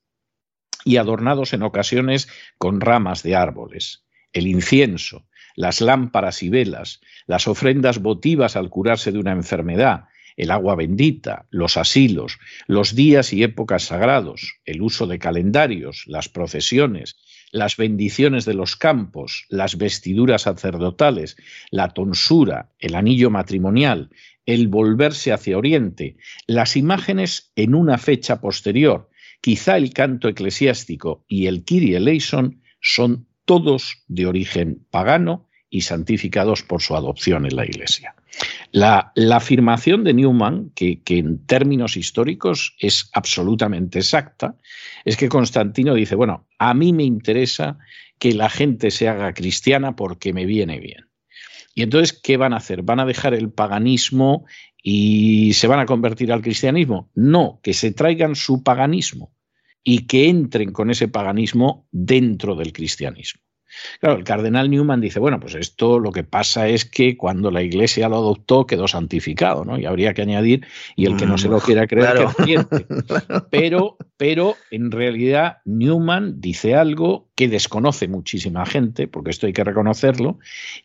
y 0.84 0.98
adornados 0.98 1.52
en 1.52 1.64
ocasiones 1.64 2.28
con 2.58 2.80
ramas 2.80 3.24
de 3.24 3.34
árboles. 3.34 4.04
El 4.32 4.46
incienso, 4.46 5.26
las 5.56 5.80
lámparas 5.80 6.44
y 6.44 6.48
velas, 6.48 7.00
las 7.26 7.48
ofrendas 7.48 7.98
votivas 7.98 8.54
al 8.54 8.70
curarse 8.70 9.10
de 9.10 9.18
una 9.18 9.32
enfermedad, 9.32 10.04
el 10.36 10.52
agua 10.52 10.76
bendita, 10.76 11.48
los 11.50 11.76
asilos, 11.76 12.38
los 12.68 12.94
días 12.94 13.32
y 13.32 13.42
épocas 13.42 13.82
sagrados, 13.82 14.60
el 14.64 14.80
uso 14.80 15.08
de 15.08 15.18
calendarios, 15.18 16.04
las 16.06 16.28
procesiones, 16.28 17.16
las 17.50 17.76
bendiciones 17.76 18.44
de 18.44 18.54
los 18.54 18.76
campos, 18.76 19.46
las 19.48 19.76
vestiduras 19.76 20.42
sacerdotales, 20.42 21.36
la 21.72 21.88
tonsura, 21.88 22.70
el 22.78 22.94
anillo 22.94 23.30
matrimonial, 23.30 24.10
el 24.48 24.68
volverse 24.68 25.30
hacia 25.30 25.58
Oriente, 25.58 26.16
las 26.46 26.74
imágenes 26.74 27.52
en 27.54 27.74
una 27.74 27.98
fecha 27.98 28.40
posterior, 28.40 29.10
quizá 29.42 29.76
el 29.76 29.92
canto 29.92 30.26
eclesiástico 30.26 31.22
y 31.28 31.48
el 31.48 31.64
Kyrie 31.64 31.98
eleison 31.98 32.62
son 32.80 33.26
todos 33.44 34.04
de 34.08 34.24
origen 34.24 34.86
pagano 34.90 35.46
y 35.68 35.82
santificados 35.82 36.62
por 36.62 36.80
su 36.80 36.96
adopción 36.96 37.44
en 37.44 37.56
la 37.56 37.66
Iglesia. 37.66 38.14
La, 38.72 39.12
afirmación 39.34 40.02
de 40.02 40.14
Newman, 40.14 40.70
que, 40.74 41.02
que, 41.02 41.18
en 41.18 41.44
términos 41.44 41.98
históricos 41.98 42.74
es 42.78 43.10
absolutamente 43.12 43.98
exacta, 43.98 44.56
es 45.04 45.18
que 45.18 45.28
Constantino 45.28 45.92
dice, 45.92 46.14
bueno, 46.14 46.46
a 46.58 46.72
mí 46.72 46.94
me 46.94 47.04
interesa 47.04 47.76
que 48.18 48.32
la 48.32 48.48
gente 48.48 48.90
se 48.90 49.08
haga 49.08 49.34
cristiana 49.34 49.94
porque 49.94 50.32
me 50.32 50.46
viene 50.46 50.80
bien. 50.80 51.07
Y 51.78 51.82
entonces, 51.82 52.12
¿qué 52.12 52.36
van 52.36 52.54
a 52.54 52.56
hacer? 52.56 52.82
¿Van 52.82 52.98
a 52.98 53.06
dejar 53.06 53.34
el 53.34 53.52
paganismo 53.52 54.46
y 54.82 55.52
se 55.52 55.68
van 55.68 55.78
a 55.78 55.86
convertir 55.86 56.32
al 56.32 56.42
cristianismo? 56.42 57.08
No, 57.14 57.60
que 57.62 57.72
se 57.72 57.92
traigan 57.92 58.34
su 58.34 58.64
paganismo 58.64 59.32
y 59.84 60.08
que 60.08 60.28
entren 60.28 60.72
con 60.72 60.90
ese 60.90 61.06
paganismo 61.06 61.86
dentro 61.92 62.56
del 62.56 62.72
cristianismo. 62.72 63.42
Claro, 64.00 64.18
el 64.18 64.24
cardenal 64.24 64.70
Newman 64.70 65.00
dice, 65.00 65.18
bueno, 65.18 65.40
pues 65.40 65.54
esto 65.54 65.98
lo 65.98 66.12
que 66.12 66.24
pasa 66.24 66.68
es 66.68 66.84
que 66.84 67.16
cuando 67.16 67.50
la 67.50 67.62
iglesia 67.62 68.08
lo 68.08 68.16
adoptó 68.16 68.66
quedó 68.66 68.88
santificado, 68.88 69.64
¿no? 69.64 69.78
Y 69.78 69.84
habría 69.84 70.14
que 70.14 70.22
añadir, 70.22 70.66
y 70.96 71.06
el 71.06 71.16
que 71.16 71.26
no 71.26 71.38
se 71.38 71.48
lo 71.48 71.58
mm, 71.58 71.60
quiera 71.60 71.86
creer, 71.86 72.26
que 72.44 72.64
Pero, 73.50 73.96
pero 74.16 74.56
en 74.70 74.90
realidad 74.90 75.58
Newman 75.64 76.40
dice 76.40 76.74
algo 76.74 77.28
que 77.34 77.48
desconoce 77.48 78.08
muchísima 78.08 78.66
gente, 78.66 79.06
porque 79.06 79.30
esto 79.30 79.46
hay 79.46 79.52
que 79.52 79.64
reconocerlo, 79.64 80.38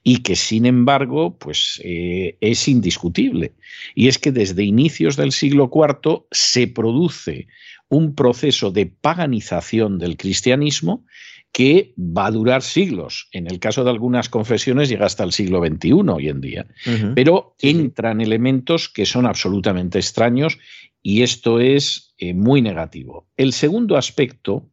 y 0.04 0.20
que 0.20 0.36
sin 0.36 0.66
embargo, 0.66 1.38
pues 1.38 1.82
eh, 1.84 2.38
es 2.42 2.68
indiscutible. 2.68 3.54
Y 3.96 4.08
es 4.08 4.20
que 4.20 4.32
desde 4.32 4.64
inicios 4.64 5.16
del 5.16 5.32
siglo 5.32 5.70
IV 5.74 6.26
se 6.32 6.68
produce 6.68 7.48
un 7.90 8.16
proceso 8.16 8.72
de 8.72 8.88
paganización 8.88 10.00
del 10.00 10.18
cristianismo 10.18 11.06
que 11.54 11.94
va 11.98 12.26
a 12.26 12.32
durar 12.32 12.64
siglos. 12.64 13.30
En 13.32 13.46
el 13.48 13.60
caso 13.60 13.84
de 13.84 13.92
algunas 13.92 14.28
confesiones 14.28 14.90
llega 14.90 15.06
hasta 15.06 15.24
el 15.24 15.32
siglo 15.32 15.64
XXI 15.66 15.94
hoy 16.10 16.28
en 16.28 16.42
día. 16.42 16.66
Pero 17.14 17.56
entran 17.60 18.22
elementos 18.22 18.90
que 18.90 19.06
son 19.06 19.28
absolutamente 19.28 20.00
extraños 20.00 20.58
y 21.04 21.22
esto 21.22 21.60
es 21.60 22.16
eh, 22.18 22.34
muy 22.34 22.64
negativo. 22.64 23.28
El 23.38 23.54
segundo 23.54 23.98
aspecto 23.98 24.68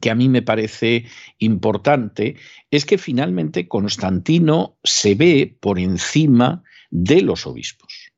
que 0.00 0.10
a 0.10 0.14
mí 0.14 0.28
me 0.28 0.42
parece 0.42 1.06
importante 1.38 2.36
es 2.70 2.84
que 2.84 2.98
finalmente 2.98 3.68
Constantino 3.68 4.76
se 4.82 5.14
ve 5.14 5.56
por 5.60 5.78
encima 5.78 6.64
de 6.90 7.22
los 7.22 7.46
obispos. 7.46 8.12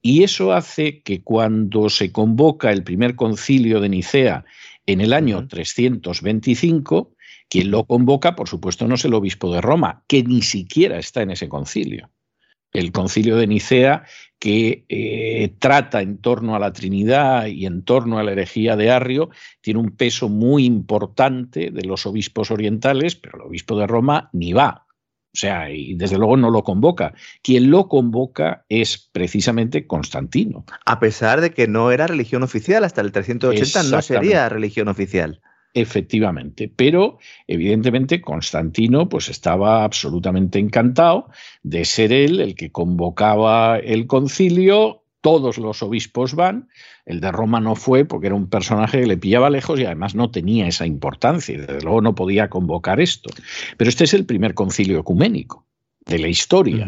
Y 0.00 0.22
eso 0.22 0.52
hace 0.52 1.02
que 1.02 1.22
cuando 1.22 1.90
se 1.90 2.12
convoca 2.12 2.70
el 2.70 2.84
primer 2.84 3.16
concilio 3.16 3.80
de 3.80 3.88
Nicea 3.88 4.44
en 4.86 5.00
el 5.00 5.12
año 5.12 5.46
325, 5.48 7.14
quien 7.48 7.70
lo 7.70 7.84
convoca, 7.84 8.34
por 8.34 8.48
supuesto, 8.48 8.86
no 8.86 8.94
es 8.94 9.04
el 9.04 9.14
obispo 9.14 9.52
de 9.52 9.60
Roma, 9.60 10.04
que 10.06 10.22
ni 10.22 10.42
siquiera 10.42 10.98
está 10.98 11.22
en 11.22 11.30
ese 11.30 11.48
concilio. 11.48 12.10
El 12.72 12.90
concilio 12.90 13.36
de 13.36 13.46
Nicea, 13.46 14.04
que 14.38 14.84
eh, 14.88 15.54
trata 15.60 16.02
en 16.02 16.18
torno 16.18 16.56
a 16.56 16.58
la 16.58 16.72
Trinidad 16.72 17.46
y 17.46 17.66
en 17.66 17.82
torno 17.82 18.18
a 18.18 18.24
la 18.24 18.32
herejía 18.32 18.76
de 18.76 18.90
Arrio, 18.90 19.30
tiene 19.60 19.80
un 19.80 19.90
peso 19.90 20.28
muy 20.28 20.64
importante 20.64 21.70
de 21.70 21.84
los 21.84 22.04
obispos 22.04 22.50
orientales, 22.50 23.14
pero 23.14 23.36
el 23.36 23.48
obispo 23.48 23.78
de 23.78 23.86
Roma 23.86 24.28
ni 24.32 24.52
va. 24.52 24.83
O 25.34 25.36
sea, 25.36 25.68
y 25.68 25.94
desde 25.94 26.16
luego 26.16 26.36
no 26.36 26.48
lo 26.48 26.62
convoca. 26.62 27.12
Quien 27.42 27.68
lo 27.68 27.88
convoca 27.88 28.64
es 28.68 29.10
precisamente 29.10 29.84
Constantino. 29.84 30.64
A 30.86 31.00
pesar 31.00 31.40
de 31.40 31.50
que 31.50 31.66
no 31.66 31.90
era 31.90 32.06
religión 32.06 32.44
oficial, 32.44 32.84
hasta 32.84 33.00
el 33.00 33.10
380 33.10 33.82
no 33.82 34.00
sería 34.00 34.48
religión 34.48 34.86
oficial. 34.86 35.40
Efectivamente, 35.76 36.72
pero 36.74 37.18
evidentemente 37.48 38.20
Constantino 38.20 39.08
pues 39.08 39.28
estaba 39.28 39.82
absolutamente 39.82 40.60
encantado 40.60 41.28
de 41.64 41.84
ser 41.84 42.12
él 42.12 42.40
el 42.40 42.54
que 42.54 42.70
convocaba 42.70 43.78
el 43.78 44.06
concilio 44.06 45.03
todos 45.24 45.56
los 45.56 45.82
obispos 45.82 46.34
van, 46.34 46.68
el 47.06 47.22
de 47.22 47.32
Roma 47.32 47.58
no 47.58 47.76
fue 47.76 48.04
porque 48.04 48.26
era 48.26 48.36
un 48.36 48.50
personaje 48.50 49.00
que 49.00 49.06
le 49.06 49.16
pillaba 49.16 49.48
lejos 49.48 49.80
y 49.80 49.86
además 49.86 50.14
no 50.14 50.30
tenía 50.30 50.68
esa 50.68 50.84
importancia, 50.84 51.54
y 51.54 51.56
desde 51.56 51.80
luego 51.80 52.02
no 52.02 52.14
podía 52.14 52.50
convocar 52.50 53.00
esto. 53.00 53.30
Pero 53.78 53.88
este 53.88 54.04
es 54.04 54.12
el 54.12 54.26
primer 54.26 54.52
concilio 54.52 54.98
ecuménico 54.98 55.64
de 56.04 56.18
la 56.18 56.28
historia. 56.28 56.86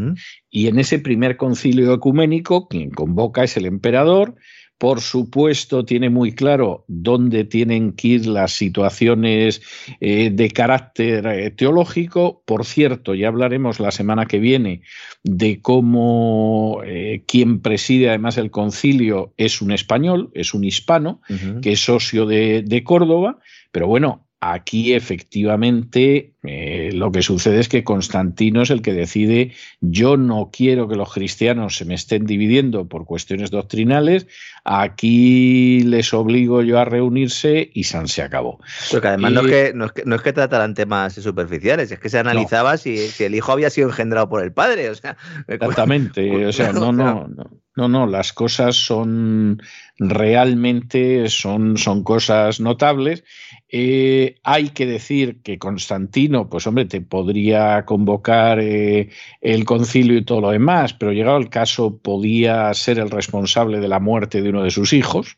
Y 0.50 0.66
en 0.66 0.78
ese 0.78 0.98
primer 0.98 1.38
concilio 1.38 1.94
ecuménico, 1.94 2.68
quien 2.68 2.90
convoca 2.90 3.42
es 3.42 3.56
el 3.56 3.64
emperador, 3.64 4.34
por 4.78 5.00
supuesto, 5.00 5.84
tiene 5.86 6.10
muy 6.10 6.32
claro 6.32 6.84
dónde 6.86 7.44
tienen 7.44 7.92
que 7.92 8.08
ir 8.08 8.26
las 8.26 8.52
situaciones 8.52 9.62
eh, 10.00 10.30
de 10.30 10.50
carácter 10.50 11.26
eh, 11.26 11.50
teológico. 11.50 12.42
Por 12.44 12.66
cierto, 12.66 13.14
ya 13.14 13.28
hablaremos 13.28 13.80
la 13.80 13.90
semana 13.90 14.26
que 14.26 14.38
viene 14.38 14.82
de 15.22 15.62
cómo 15.62 16.82
eh, 16.84 17.22
quien 17.26 17.60
preside 17.60 18.10
además 18.10 18.36
el 18.36 18.50
concilio 18.50 19.32
es 19.38 19.62
un 19.62 19.72
español, 19.72 20.30
es 20.34 20.52
un 20.52 20.64
hispano, 20.64 21.22
que 21.62 21.72
es 21.72 21.80
socio 21.80 22.26
de, 22.26 22.62
de 22.62 22.84
Córdoba. 22.84 23.38
Pero 23.72 23.88
bueno, 23.88 24.25
Aquí 24.40 24.92
efectivamente 24.92 26.34
eh, 26.42 26.90
lo 26.92 27.10
que 27.10 27.22
sucede 27.22 27.58
es 27.58 27.68
que 27.68 27.84
Constantino 27.84 28.62
es 28.62 28.70
el 28.70 28.82
que 28.82 28.92
decide 28.92 29.52
yo 29.80 30.18
no 30.18 30.50
quiero 30.52 30.88
que 30.88 30.96
los 30.96 31.12
cristianos 31.12 31.76
se 31.76 31.86
me 31.86 31.94
estén 31.94 32.26
dividiendo 32.26 32.86
por 32.86 33.06
cuestiones 33.06 33.50
doctrinales, 33.50 34.26
aquí 34.64 35.80
les 35.84 36.12
obligo 36.12 36.62
yo 36.62 36.78
a 36.78 36.84
reunirse 36.84 37.70
y 37.72 37.84
San 37.84 38.08
se 38.08 38.20
acabó. 38.20 38.60
Porque 38.90 39.08
además 39.08 39.32
no, 39.32 39.40
es 39.40 39.46
que, 39.46 39.72
no, 39.74 40.14
es 40.16 40.22
que, 40.22 40.32
trataran 40.34 40.74
temas 40.74 41.14
superficiales, 41.14 41.90
es 41.90 41.98
que 41.98 42.10
se 42.10 42.18
analizaba 42.18 42.76
si, 42.76 42.98
si, 43.08 43.24
el 43.24 43.34
hijo 43.34 43.52
había 43.52 43.70
sido 43.70 43.88
engendrado 43.88 44.28
por 44.28 44.42
el 44.44 44.52
padre. 44.52 44.90
O 44.90 44.94
sea, 44.94 45.16
Exactamente, 45.48 46.46
o 46.46 46.52
sea, 46.52 46.72
no, 46.74 46.92
no, 46.92 47.26
no. 47.26 47.50
No, 47.76 47.88
no, 47.88 48.06
las 48.06 48.32
cosas 48.32 48.74
son 48.74 49.60
realmente 49.98 51.28
son, 51.28 51.76
son 51.78 52.02
cosas 52.02 52.60
notables. 52.60 53.24
Eh, 53.68 54.36
hay 54.44 54.68
que 54.68 54.86
decir 54.86 55.42
que 55.42 55.58
Constantino, 55.58 56.48
pues 56.48 56.66
hombre, 56.66 56.84
te 56.84 57.00
podría 57.00 57.84
convocar 57.84 58.60
eh, 58.60 59.10
el 59.40 59.64
concilio 59.64 60.16
y 60.18 60.24
todo 60.24 60.40
lo 60.40 60.50
demás, 60.50 60.92
pero 60.92 61.12
llegado 61.12 61.38
el 61.38 61.48
caso 61.48 61.98
podía 61.98 62.72
ser 62.74 62.98
el 62.98 63.10
responsable 63.10 63.80
de 63.80 63.88
la 63.88 63.98
muerte 63.98 64.42
de 64.42 64.50
uno 64.50 64.62
de 64.62 64.70
sus 64.70 64.92
hijos. 64.92 65.36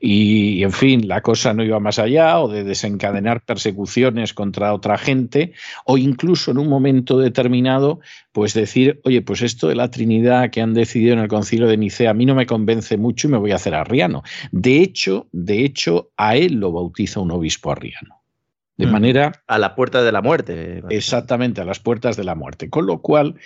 Y, 0.00 0.62
en 0.62 0.72
fin, 0.72 1.08
la 1.08 1.22
cosa 1.22 1.54
no 1.54 1.64
iba 1.64 1.80
más 1.80 1.98
allá 1.98 2.38
o 2.40 2.48
de 2.48 2.62
desencadenar 2.62 3.42
persecuciones 3.42 4.34
contra 4.34 4.74
otra 4.74 4.98
gente 4.98 5.52
o 5.84 5.98
incluso 5.98 6.50
en 6.50 6.58
un 6.58 6.68
momento 6.68 7.18
determinado, 7.18 8.00
pues 8.32 8.54
decir, 8.54 9.00
oye, 9.04 9.22
pues 9.22 9.42
esto 9.42 9.68
de 9.68 9.74
la 9.74 9.90
Trinidad 9.90 10.50
que 10.50 10.60
han 10.60 10.74
decidido 10.74 11.14
en 11.14 11.20
el 11.20 11.28
concilio 11.28 11.66
de 11.66 11.78
Nicea 11.78 12.10
a 12.10 12.14
mí 12.14 12.26
no 12.26 12.34
me 12.34 12.46
convence 12.46 12.96
mucho 12.96 13.28
y 13.28 13.30
me 13.30 13.38
voy 13.38 13.52
a 13.52 13.56
hacer 13.56 13.74
arriano. 13.86 14.22
De 14.52 14.82
hecho, 14.82 15.28
de 15.32 15.64
hecho, 15.64 16.10
a 16.16 16.36
él 16.36 16.54
lo 16.54 16.72
bautiza 16.72 17.20
un 17.20 17.30
obispo 17.30 17.72
arriano. 17.72 18.22
De 18.76 18.86
mm. 18.86 18.90
manera... 18.90 19.32
A 19.46 19.58
la 19.58 19.74
puerta 19.74 20.02
de 20.02 20.12
la 20.12 20.20
muerte. 20.20 20.82
Exactamente, 20.90 21.60
a 21.60 21.64
las 21.64 21.80
puertas 21.80 22.16
de 22.16 22.24
la 22.24 22.34
muerte. 22.34 22.68
Con 22.68 22.86
lo 22.86 23.00
cual, 23.00 23.36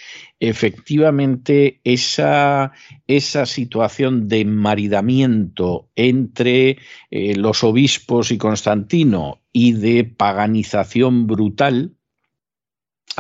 efectivamente, 0.41 1.81
esa, 1.85 2.73
esa 3.07 3.47
situación 3.47 4.29
de 4.29 4.45
maridamiento 4.45 5.89
entre 5.95 6.79
eh, 7.11 7.37
los 7.37 7.63
obispos 7.63 8.33
y 8.33 8.39
Constantino 8.39 9.41
y 9.53 9.73
de 9.73 10.05
paganización 10.05 11.27
brutal, 11.27 11.95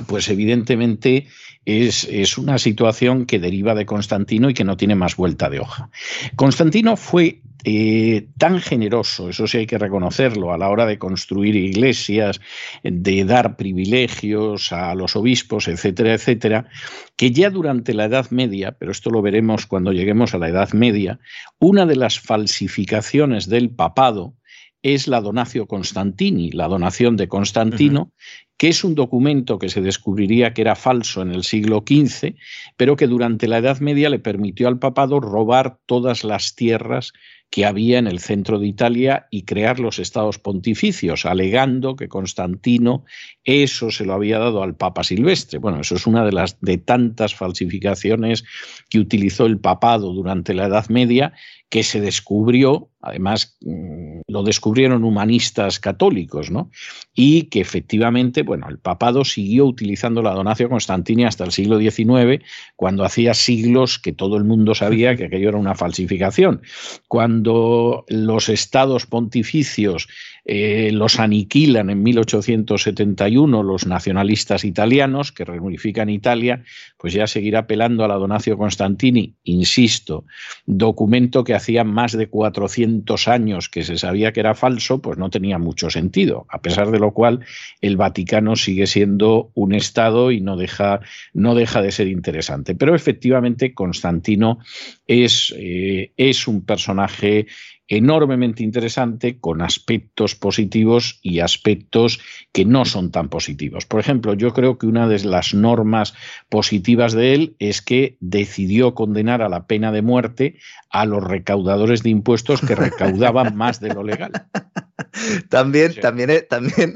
pues 0.06 0.28
evidentemente 0.28 1.26
es, 1.64 2.04
es, 2.04 2.38
una 2.38 2.58
situación 2.58 3.26
que 3.26 3.38
deriva 3.38 3.74
de 3.74 3.86
Constantino 3.86 4.50
y 4.50 4.54
que 4.54 4.64
no 4.64 4.76
tiene 4.76 4.94
más 4.94 5.16
vuelta 5.16 5.50
de 5.50 5.60
hoja. 5.60 5.90
Constantino 6.36 6.96
fue 6.96 7.42
eh, 7.64 8.28
tan 8.38 8.60
generoso, 8.60 9.28
eso 9.28 9.46
sí 9.46 9.58
hay 9.58 9.66
que 9.66 9.76
reconocerlo, 9.76 10.52
a 10.52 10.58
la 10.58 10.70
hora 10.70 10.86
de 10.86 10.98
construir 10.98 11.56
iglesias, 11.56 12.40
de 12.82 13.24
dar 13.24 13.56
privilegios 13.56 14.72
a 14.72 14.94
los 14.94 15.14
obispos, 15.16 15.68
etcétera, 15.68 16.14
etcétera, 16.14 16.68
que 17.16 17.32
ya 17.32 17.50
durante 17.50 17.92
la 17.92 18.06
Edad 18.06 18.30
Media, 18.30 18.72
pero 18.72 18.92
esto 18.92 19.10
lo 19.10 19.20
veremos 19.20 19.66
cuando 19.66 19.92
lleguemos 19.92 20.34
a 20.34 20.38
la 20.38 20.48
Edad 20.48 20.72
Media, 20.72 21.20
una 21.58 21.84
de 21.84 21.96
las 21.96 22.18
falsificaciones 22.18 23.46
del 23.46 23.68
papado 23.70 24.34
es 24.82 25.08
la 25.08 25.20
Donatio 25.20 25.66
Constantini, 25.66 26.50
la 26.52 26.66
donación 26.66 27.16
de 27.16 27.28
Constantino, 27.28 28.12
que 28.60 28.68
es 28.68 28.84
un 28.84 28.94
documento 28.94 29.58
que 29.58 29.70
se 29.70 29.80
descubriría 29.80 30.52
que 30.52 30.60
era 30.60 30.76
falso 30.76 31.22
en 31.22 31.30
el 31.30 31.44
siglo 31.44 31.82
XV, 31.82 32.34
pero 32.76 32.94
que 32.94 33.06
durante 33.06 33.48
la 33.48 33.56
Edad 33.56 33.80
Media 33.80 34.10
le 34.10 34.18
permitió 34.18 34.68
al 34.68 34.78
papado 34.78 35.18
robar 35.18 35.78
todas 35.86 36.24
las 36.24 36.56
tierras 36.56 37.14
que 37.48 37.64
había 37.64 37.98
en 37.98 38.06
el 38.06 38.18
centro 38.18 38.58
de 38.58 38.66
Italia 38.66 39.28
y 39.30 39.44
crear 39.44 39.80
los 39.80 39.98
estados 39.98 40.38
pontificios, 40.38 41.24
alegando 41.24 41.96
que 41.96 42.08
Constantino 42.08 43.06
eso 43.44 43.90
se 43.90 44.04
lo 44.04 44.12
había 44.12 44.38
dado 44.38 44.62
al 44.62 44.76
Papa 44.76 45.04
Silvestre. 45.04 45.58
Bueno, 45.58 45.80
eso 45.80 45.94
es 45.94 46.06
una 46.06 46.26
de 46.26 46.32
las 46.32 46.60
de 46.60 46.76
tantas 46.76 47.34
falsificaciones 47.34 48.44
que 48.90 48.98
utilizó 48.98 49.46
el 49.46 49.58
papado 49.58 50.12
durante 50.12 50.52
la 50.52 50.66
Edad 50.66 50.90
Media 50.90 51.32
que 51.70 51.84
se 51.84 52.00
descubrió, 52.00 52.90
además 53.00 53.56
mm, 53.60 54.22
lo 54.26 54.42
descubrieron 54.42 55.04
humanistas 55.04 55.78
católicos, 55.78 56.50
¿no? 56.50 56.68
Y 57.14 57.44
que 57.44 57.60
efectivamente, 57.60 58.42
bueno, 58.42 58.68
el 58.68 58.78
papado 58.78 59.24
siguió 59.24 59.66
utilizando 59.66 60.20
la 60.20 60.34
donación 60.34 60.68
Constantini 60.68 61.24
hasta 61.24 61.44
el 61.44 61.52
siglo 61.52 61.78
XIX, 61.78 62.44
cuando 62.74 63.04
hacía 63.04 63.34
siglos 63.34 64.00
que 64.00 64.12
todo 64.12 64.36
el 64.36 64.44
mundo 64.44 64.74
sabía 64.74 65.14
que 65.14 65.26
aquello 65.26 65.50
era 65.50 65.58
una 65.58 65.76
falsificación. 65.76 66.62
Cuando 67.06 68.04
los 68.08 68.48
estados 68.48 69.06
pontificios 69.06 70.08
eh, 70.44 70.90
los 70.92 71.20
aniquilan 71.20 71.90
en 71.90 72.02
1871 72.02 73.62
los 73.62 73.86
nacionalistas 73.86 74.64
italianos 74.64 75.30
que 75.30 75.44
reunifican 75.44 76.08
Italia, 76.08 76.64
pues 76.96 77.12
ya 77.12 77.26
seguirá 77.26 77.60
apelando 77.60 78.04
a 78.04 78.08
la 78.08 78.14
Donacio 78.14 78.56
Constantini, 78.56 79.36
insisto, 79.44 80.24
documento 80.66 81.44
que 81.44 81.54
hacía 81.60 81.84
más 81.84 82.12
de 82.12 82.28
400 82.28 83.28
años 83.28 83.68
que 83.68 83.82
se 83.82 83.98
sabía 83.98 84.32
que 84.32 84.40
era 84.40 84.54
falso, 84.54 85.00
pues 85.00 85.18
no 85.18 85.30
tenía 85.30 85.58
mucho 85.58 85.90
sentido, 85.90 86.46
a 86.48 86.60
pesar 86.62 86.90
de 86.90 86.98
lo 86.98 87.12
cual 87.12 87.40
el 87.80 87.96
Vaticano 87.96 88.56
sigue 88.56 88.86
siendo 88.86 89.50
un 89.54 89.74
estado 89.74 90.30
y 90.30 90.40
no 90.40 90.56
deja, 90.56 91.00
no 91.34 91.54
deja 91.54 91.82
de 91.82 91.92
ser 91.92 92.08
interesante. 92.08 92.74
Pero 92.74 92.94
efectivamente 92.94 93.74
Constantino 93.74 94.58
es, 95.06 95.54
eh, 95.56 96.12
es 96.16 96.48
un 96.48 96.64
personaje 96.64 97.46
enormemente 97.90 98.62
interesante 98.62 99.38
con 99.38 99.60
aspectos 99.60 100.36
positivos 100.36 101.18
y 101.22 101.40
aspectos 101.40 102.20
que 102.52 102.64
no 102.64 102.84
son 102.84 103.10
tan 103.10 103.28
positivos. 103.28 103.84
Por 103.84 103.98
ejemplo, 103.98 104.32
yo 104.34 104.54
creo 104.54 104.78
que 104.78 104.86
una 104.86 105.08
de 105.08 105.24
las 105.24 105.52
normas 105.52 106.14
positivas 106.48 107.12
de 107.12 107.34
él 107.34 107.56
es 107.58 107.82
que 107.82 108.16
decidió 108.20 108.94
condenar 108.94 109.42
a 109.42 109.48
la 109.48 109.66
pena 109.66 109.90
de 109.90 110.02
muerte 110.02 110.56
a 110.88 111.04
los 111.04 111.22
recaudadores 111.22 112.04
de 112.04 112.10
impuestos 112.10 112.60
que 112.60 112.76
recaudaban 112.76 113.56
más 113.56 113.80
de 113.80 113.92
lo 113.92 114.04
legal. 114.04 114.32
También, 115.48 115.94
también, 116.00 116.30
eh, 116.30 116.42
también 116.42 116.94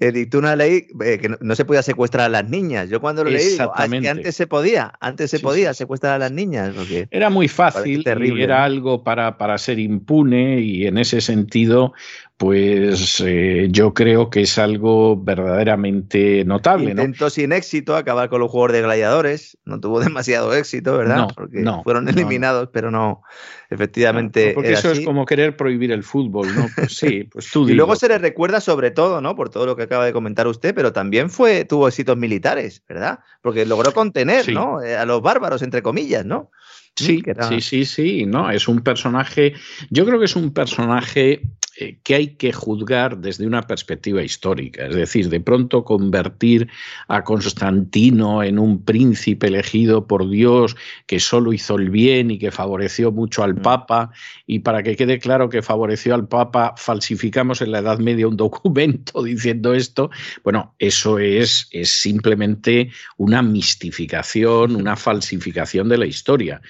editó 0.00 0.38
una 0.38 0.56
ley 0.56 0.86
eh, 1.04 1.18
que 1.18 1.28
no, 1.40 1.54
se 1.54 1.64
podía 1.64 1.82
secuestrar 1.82 2.26
a 2.26 2.28
las 2.28 2.48
niñas. 2.48 2.88
Yo 2.88 3.00
cuando 3.00 3.24
lo 3.24 3.30
leí, 3.30 3.56
ah, 3.58 3.70
antes 3.76 4.36
se 4.36 4.46
podía, 4.46 4.92
antes 5.00 5.30
se 5.30 5.38
podía 5.38 5.74
secuestrar 5.74 6.14
a 6.14 6.18
las 6.18 6.32
niñas. 6.32 6.74
Era 7.10 7.30
muy 7.30 7.48
fácil, 7.48 8.04
y 8.06 8.42
era 8.42 8.64
algo 8.64 9.04
para, 9.04 9.38
para 9.38 9.58
ser 9.58 9.78
impune 9.78 10.60
y 10.60 10.86
en 10.86 10.98
ese 10.98 11.20
sentido 11.20 11.92
pues 12.40 13.22
eh, 13.22 13.68
yo 13.70 13.92
creo 13.92 14.30
que 14.30 14.40
es 14.40 14.56
algo 14.56 15.14
verdaderamente 15.14 16.42
notable. 16.46 16.92
Intentó 16.92 17.28
sin 17.28 17.52
éxito 17.52 17.94
acabar 17.94 18.30
con 18.30 18.40
los 18.40 18.50
juegos 18.50 18.72
de 18.72 18.80
gladiadores, 18.80 19.58
no 19.66 19.78
tuvo 19.78 20.00
demasiado 20.00 20.54
éxito, 20.54 20.96
¿verdad? 20.96 21.18
No, 21.18 21.28
porque 21.28 21.60
no, 21.60 21.82
fueron 21.82 22.08
eliminados, 22.08 22.70
pero 22.72 22.90
no, 22.90 23.20
efectivamente. 23.68 24.52
porque 24.54 24.72
eso 24.72 24.90
es 24.90 25.00
como 25.00 25.26
querer 25.26 25.54
prohibir 25.54 25.92
el 25.92 26.02
fútbol, 26.02 26.48
¿no? 26.54 26.66
Pues 26.76 26.96
sí, 26.96 27.24
pues 27.24 27.50
tú 27.50 27.68
Y 27.68 27.74
luego 27.74 27.94
se 27.94 28.08
le 28.08 28.16
recuerda 28.16 28.62
sobre 28.62 28.90
todo, 28.90 29.20
¿no? 29.20 29.36
Por 29.36 29.50
todo 29.50 29.66
lo 29.66 29.76
que 29.76 29.82
acaba 29.82 30.06
de 30.06 30.14
comentar 30.14 30.46
usted, 30.46 30.74
pero 30.74 30.94
también 30.94 31.28
fue, 31.28 31.66
tuvo 31.66 31.88
éxitos 31.88 32.16
militares, 32.16 32.82
¿verdad? 32.88 33.18
Porque 33.42 33.66
logró 33.66 33.92
contener, 33.92 34.50
¿no? 34.50 34.82
Eh, 34.82 34.96
a 34.96 35.04
los 35.04 35.20
bárbaros, 35.20 35.60
entre 35.60 35.82
comillas, 35.82 36.24
¿no? 36.24 36.50
Sí, 36.96 37.22
sí, 37.48 37.60
sí, 37.60 37.84
sí, 37.84 38.26
no, 38.26 38.50
es 38.50 38.66
un 38.66 38.80
personaje, 38.80 39.52
yo 39.90 40.06
creo 40.06 40.18
que 40.18 40.24
es 40.24 40.36
un 40.36 40.54
personaje 40.54 41.42
eh, 41.80 41.98
que 42.02 42.14
hay 42.14 42.28
que 42.36 42.52
juzgar 42.52 43.18
desde 43.18 43.46
una 43.46 43.62
perspectiva 43.62 44.22
histórica. 44.22 44.86
Es 44.86 44.94
decir, 44.94 45.28
de 45.30 45.40
pronto 45.40 45.84
convertir 45.84 46.68
a 47.08 47.24
Constantino 47.24 48.42
en 48.42 48.58
un 48.58 48.84
príncipe 48.84 49.46
elegido 49.46 50.06
por 50.06 50.28
Dios 50.28 50.76
que 51.06 51.20
solo 51.20 51.52
hizo 51.52 51.76
el 51.76 51.90
bien 51.90 52.30
y 52.30 52.38
que 52.38 52.50
favoreció 52.50 53.12
mucho 53.12 53.42
al 53.42 53.54
mm. 53.54 53.62
Papa, 53.62 54.10
y 54.46 54.60
para 54.60 54.82
que 54.82 54.96
quede 54.96 55.18
claro 55.18 55.48
que 55.48 55.62
favoreció 55.62 56.14
al 56.14 56.28
Papa, 56.28 56.74
falsificamos 56.76 57.62
en 57.62 57.72
la 57.72 57.78
Edad 57.78 57.98
Media 57.98 58.28
un 58.28 58.36
documento 58.36 59.22
diciendo 59.22 59.74
esto. 59.74 60.10
Bueno, 60.44 60.74
eso 60.78 61.18
es, 61.18 61.68
es 61.70 61.90
simplemente 61.90 62.90
una 63.16 63.42
mistificación, 63.42 64.76
una 64.76 64.96
falsificación 64.96 65.88
de 65.88 65.98
la 65.98 66.06
historia. 66.06 66.60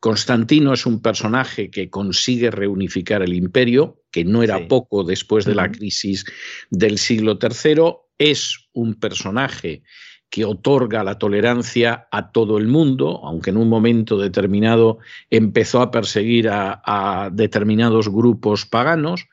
Constantino 0.00 0.72
es 0.72 0.86
un 0.86 1.00
personaje 1.00 1.70
que 1.70 1.90
consigue 1.90 2.50
reunificar 2.50 3.22
el 3.22 3.34
imperio, 3.34 4.02
que 4.16 4.24
no 4.24 4.42
era 4.42 4.66
poco 4.66 5.04
después 5.04 5.44
de 5.44 5.54
la 5.54 5.70
crisis 5.70 6.24
del 6.70 6.96
siglo 6.96 7.38
III, 7.38 7.96
es 8.16 8.66
un 8.72 8.94
personaje 8.94 9.82
que 10.30 10.46
otorga 10.46 11.04
la 11.04 11.18
tolerancia 11.18 12.08
a 12.10 12.32
todo 12.32 12.56
el 12.56 12.66
mundo, 12.66 13.20
aunque 13.24 13.50
en 13.50 13.58
un 13.58 13.68
momento 13.68 14.16
determinado 14.16 15.00
empezó 15.28 15.82
a 15.82 15.90
perseguir 15.90 16.48
a, 16.48 16.80
a 16.82 17.28
determinados 17.28 18.08
grupos 18.08 18.64
paganos. 18.64 19.26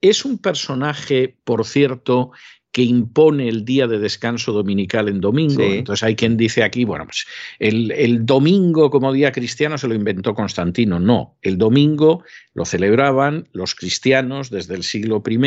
Es 0.00 0.24
un 0.24 0.38
personaje, 0.38 1.36
por 1.44 1.66
cierto, 1.66 2.30
que 2.72 2.82
impone 2.82 3.48
el 3.48 3.66
día 3.66 3.86
de 3.86 3.98
descanso 3.98 4.50
dominical 4.52 5.08
en 5.08 5.20
domingo. 5.20 5.62
Entonces 5.62 6.02
hay 6.02 6.16
quien 6.16 6.38
dice 6.38 6.64
aquí, 6.64 6.84
bueno, 6.84 7.04
pues 7.04 7.26
el, 7.58 8.24
domingo 8.24 8.90
como 8.90 9.12
día 9.12 9.30
cristiano 9.30 9.76
se 9.76 9.86
lo 9.88 9.94
inventó 9.94 10.34
Constantino. 10.34 10.98
No, 10.98 11.36
el 11.42 11.58
domingo 11.58 12.24
lo 12.54 12.64
celebraban 12.64 13.46
los 13.52 13.74
cristianos 13.74 14.48
desde 14.48 14.74
el 14.74 14.84
siglo 14.84 15.22
I 15.28 15.38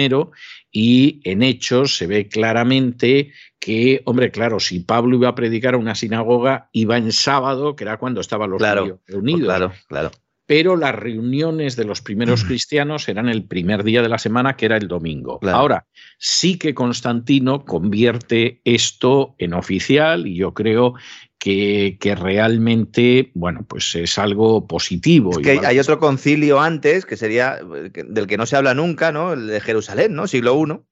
y 0.72 1.22
en 1.24 1.42
hechos 1.42 1.98
se 1.98 2.06
ve 2.06 2.28
claramente 2.28 3.32
que, 3.60 4.04
hombre, 4.06 4.30
claro, 4.30 4.60
si 4.60 4.82
Pablo 4.82 5.18
iba 5.18 5.30
a 5.30 5.36
predicar 5.36 5.74
a 5.74 5.78
una 5.78 5.96
sinagoga, 5.96 6.70
iba 6.74 6.98
en 6.98 7.12
sábado, 7.12 7.76
que 7.76 7.86
era 7.86 7.98
cuando 7.98 8.22
estaban 8.22 8.52
los 8.52 8.60
claro, 8.60 9.02
reunidos. 9.08 9.46
Claro, 9.46 9.74
claro 9.88 10.12
pero 10.46 10.76
las 10.76 10.94
reuniones 10.94 11.76
de 11.76 11.86
los 11.86 12.02
primeros 12.02 12.44
cristianos 12.44 13.10
eran 13.10 13.30
el 13.30 13.46
primer 13.46 13.84
día 13.84 14.02
de 14.02 14.10
la 14.10 14.20
semana, 14.20 14.56
que 14.56 14.68
era 14.68 14.78
el 14.78 14.88
domingo. 14.88 15.40
Ahora, 15.44 15.88
sí 16.20 16.60
que 16.60 16.76
Constantino 16.76 17.66
convierte 17.66 18.62
esto 18.64 19.36
en 19.40 19.54
oficial 19.54 20.28
y 20.28 20.36
yo 20.36 20.54
creo 20.54 20.94
que, 21.40 22.16
realmente, 22.20 23.32
bueno, 23.34 23.66
pues 23.68 23.94
es 23.96 24.18
algo 24.18 24.68
positivo. 24.68 25.32
hay 25.64 25.80
otro 25.80 26.00
concilio 26.00 26.60
antes, 26.60 27.06
que 27.06 27.18
sería, 27.18 27.60
del 27.64 28.28
que 28.28 28.38
no 28.38 28.46
se 28.46 28.56
habla 28.56 28.74
nunca, 28.74 29.12
¿no? 29.12 29.34
El 29.34 29.48
de 29.48 29.62
Jerusalén, 29.62 30.14
¿no? 30.14 30.28
Siglo 30.28 30.60
I, 30.60 30.66
¿no? 30.68 30.88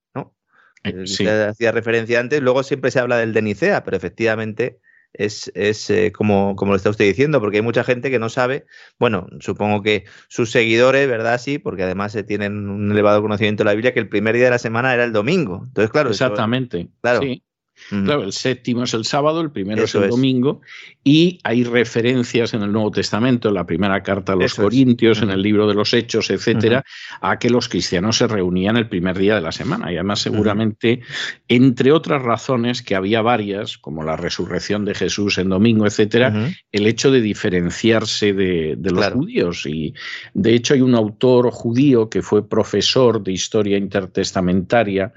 Eh, 0.84 1.08
sí. 1.08 1.26
hacía 1.26 1.72
referencia 1.72 2.20
antes, 2.20 2.42
luego 2.42 2.62
siempre 2.62 2.92
se 2.92 3.00
habla 3.00 3.18
del 3.18 3.34
de 3.34 3.42
Nicea, 3.42 3.84
pero 3.84 3.96
efectivamente 3.96 4.80
es, 5.14 5.52
eh, 5.56 6.12
como, 6.12 6.56
como, 6.56 6.72
lo 6.72 6.76
está 6.76 6.90
usted 6.90 7.06
diciendo, 7.06 7.40
porque 7.40 7.58
hay 7.58 7.64
mucha 7.64 7.84
gente 7.84 8.10
que 8.12 8.20
no 8.20 8.30
sabe, 8.30 8.66
bueno, 9.00 9.28
supongo 9.40 9.82
que 9.82 10.06
sus 10.28 10.52
seguidores, 10.52 11.08
¿verdad? 11.08 11.40
Sí, 11.40 11.60
porque 11.60 11.84
además 11.84 12.12
se 12.12 12.24
tienen 12.24 12.70
un 12.70 12.92
elevado 12.92 13.22
conocimiento 13.22 13.64
de 13.64 13.66
la 13.66 13.74
Biblia, 13.74 13.94
que 13.94 14.00
el 14.00 14.10
primer 14.10 14.36
día 14.36 14.46
de 14.46 14.52
la 14.52 14.60
semana 14.60 14.94
era 14.94 15.04
el 15.04 15.14
domingo. 15.14 15.64
Entonces, 15.68 15.92
claro. 15.92 16.10
Exactamente. 16.10 16.90
claro. 17.02 17.22
Sí. 17.22 17.44
Claro, 17.90 18.24
el 18.24 18.34
séptimo 18.34 18.84
es 18.84 18.94
el 18.94 19.06
sábado, 19.06 19.42
el 19.42 19.52
primero 19.52 19.84
es 19.84 19.94
el 19.96 20.10
domingo, 20.10 20.62
y 21.04 21.40
hay 21.44 21.64
referencias 21.64 22.54
en 22.54 22.64
el 22.64 22.72
Nuevo 22.72 22.92
Testamento, 22.92 23.50
en 23.50 23.56
la 23.56 23.66
primera 23.66 24.02
carta 24.02 24.34
a 24.34 24.36
los 24.36 24.56
Corintios, 24.56 25.22
en 25.22 25.30
el 25.30 25.42
libro 25.42 25.68
de 25.68 25.74
los 25.74 25.94
Hechos, 25.94 26.30
etcétera, 26.30 26.84
a 27.22 27.38
que 27.38 27.50
los 27.50 27.70
cristianos 27.70 28.18
se 28.18 28.28
reunían 28.28 28.78
el 28.78 28.88
primer 28.88 29.18
día 29.18 29.36
de 29.36 29.42
la 29.42 29.52
semana. 29.52 29.92
Y 29.92 29.96
además, 29.96 30.22
seguramente, 30.22 31.02
entre 31.48 31.92
otras 31.92 32.22
razones, 32.22 32.82
que 32.82 32.96
había 32.96 33.22
varias, 33.22 33.78
como 33.78 34.04
la 34.04 34.16
resurrección 34.16 34.86
de 34.86 34.96
Jesús 34.96 35.38
en 35.38 35.50
domingo, 35.50 35.86
etcétera, 35.86 36.52
el 36.72 36.88
hecho 36.88 37.12
de 37.12 37.22
diferenciarse 37.22 38.34
de, 38.34 38.78
los 38.82 39.08
judíos. 39.08 39.66
Y 39.66 39.94
de 40.34 40.54
hecho, 40.54 40.74
hay 40.74 40.82
un 40.82 40.96
autor 40.96 41.52
judío 41.52 42.10
que 42.10 42.22
fue 42.22 42.48
profesor 42.48 43.22
de 43.22 43.34
historia 43.34 43.78
intertestamentaria 43.78 45.14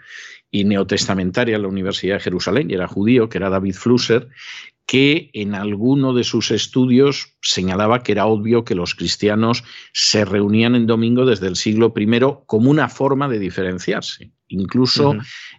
y 0.61 0.64
neotestamentaria 0.64 1.57
en 1.57 1.62
la 1.62 1.69
Universidad 1.69 2.14
de 2.14 2.21
Jerusalén, 2.21 2.71
y 2.71 2.75
era 2.75 2.88
judío, 2.88 3.29
que 3.29 3.38
era 3.38 3.51
David 3.51 3.75
Flusser, 3.75 4.29
que 4.87 5.31
en 5.35 5.55
alguno 5.55 6.14
de 6.14 6.25
sus 6.25 6.51
estudios 6.51 7.37
señalaba 7.42 8.03
que 8.03 8.12
era 8.12 8.27
obvio 8.27 8.64
que 8.64 8.75
los 8.75 8.95
cristianos 8.95 9.64
se 9.92 10.25
reunían 10.25 10.75
en 10.75 10.87
domingo 10.87 11.27
desde 11.27 11.49
el 11.49 11.57
siglo 11.57 11.92
I 11.95 12.07
como 12.47 12.71
una 12.71 12.88
forma 12.88 13.29
de 13.29 13.38
diferenciarse, 13.38 14.31
incluso 14.49 15.14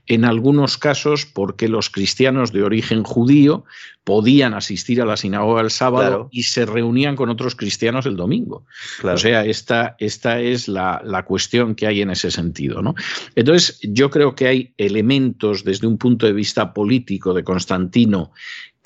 en 0.08 0.26
algunos 0.26 0.78
casos 0.78 1.26
porque 1.26 1.68
los 1.68 1.90
cristianos 1.90 2.52
de 2.52 2.64
origen 2.64 3.04
judío 3.04 3.66
podían 4.04 4.54
asistir 4.54 5.02
a 5.02 5.06
la 5.06 5.18
sinagoga 5.18 5.62
el 5.62 5.70
sábado 5.70 6.30
y 6.32 6.44
se 6.44 6.66
reunían 6.66 7.18
con 7.18 7.30
otros 7.30 7.56
cristianos 7.56 8.06
el 8.06 8.16
domingo. 8.16 8.66
O 9.04 9.18
sea, 9.18 9.44
esta, 9.44 9.98
esta 10.00 10.40
es 10.40 10.70
la, 10.70 11.02
la, 11.04 11.26
cuestión 11.26 11.76
que 11.76 11.88
hay 11.88 12.02
en 12.02 12.12
ese 12.12 12.32
sentido. 12.32 12.82
¿no? 12.82 12.96
Entonces, 13.36 13.80
yo 13.82 14.10
creo 14.10 14.34
que 14.34 14.48
hay 14.48 14.74
elementos 14.78 15.66
desde 15.66 15.88
un 15.88 15.98
punto 15.98 16.26
de 16.26 16.32
vista 16.32 16.74
político 16.74 17.34
de 17.34 17.44
Constantino 17.44 18.32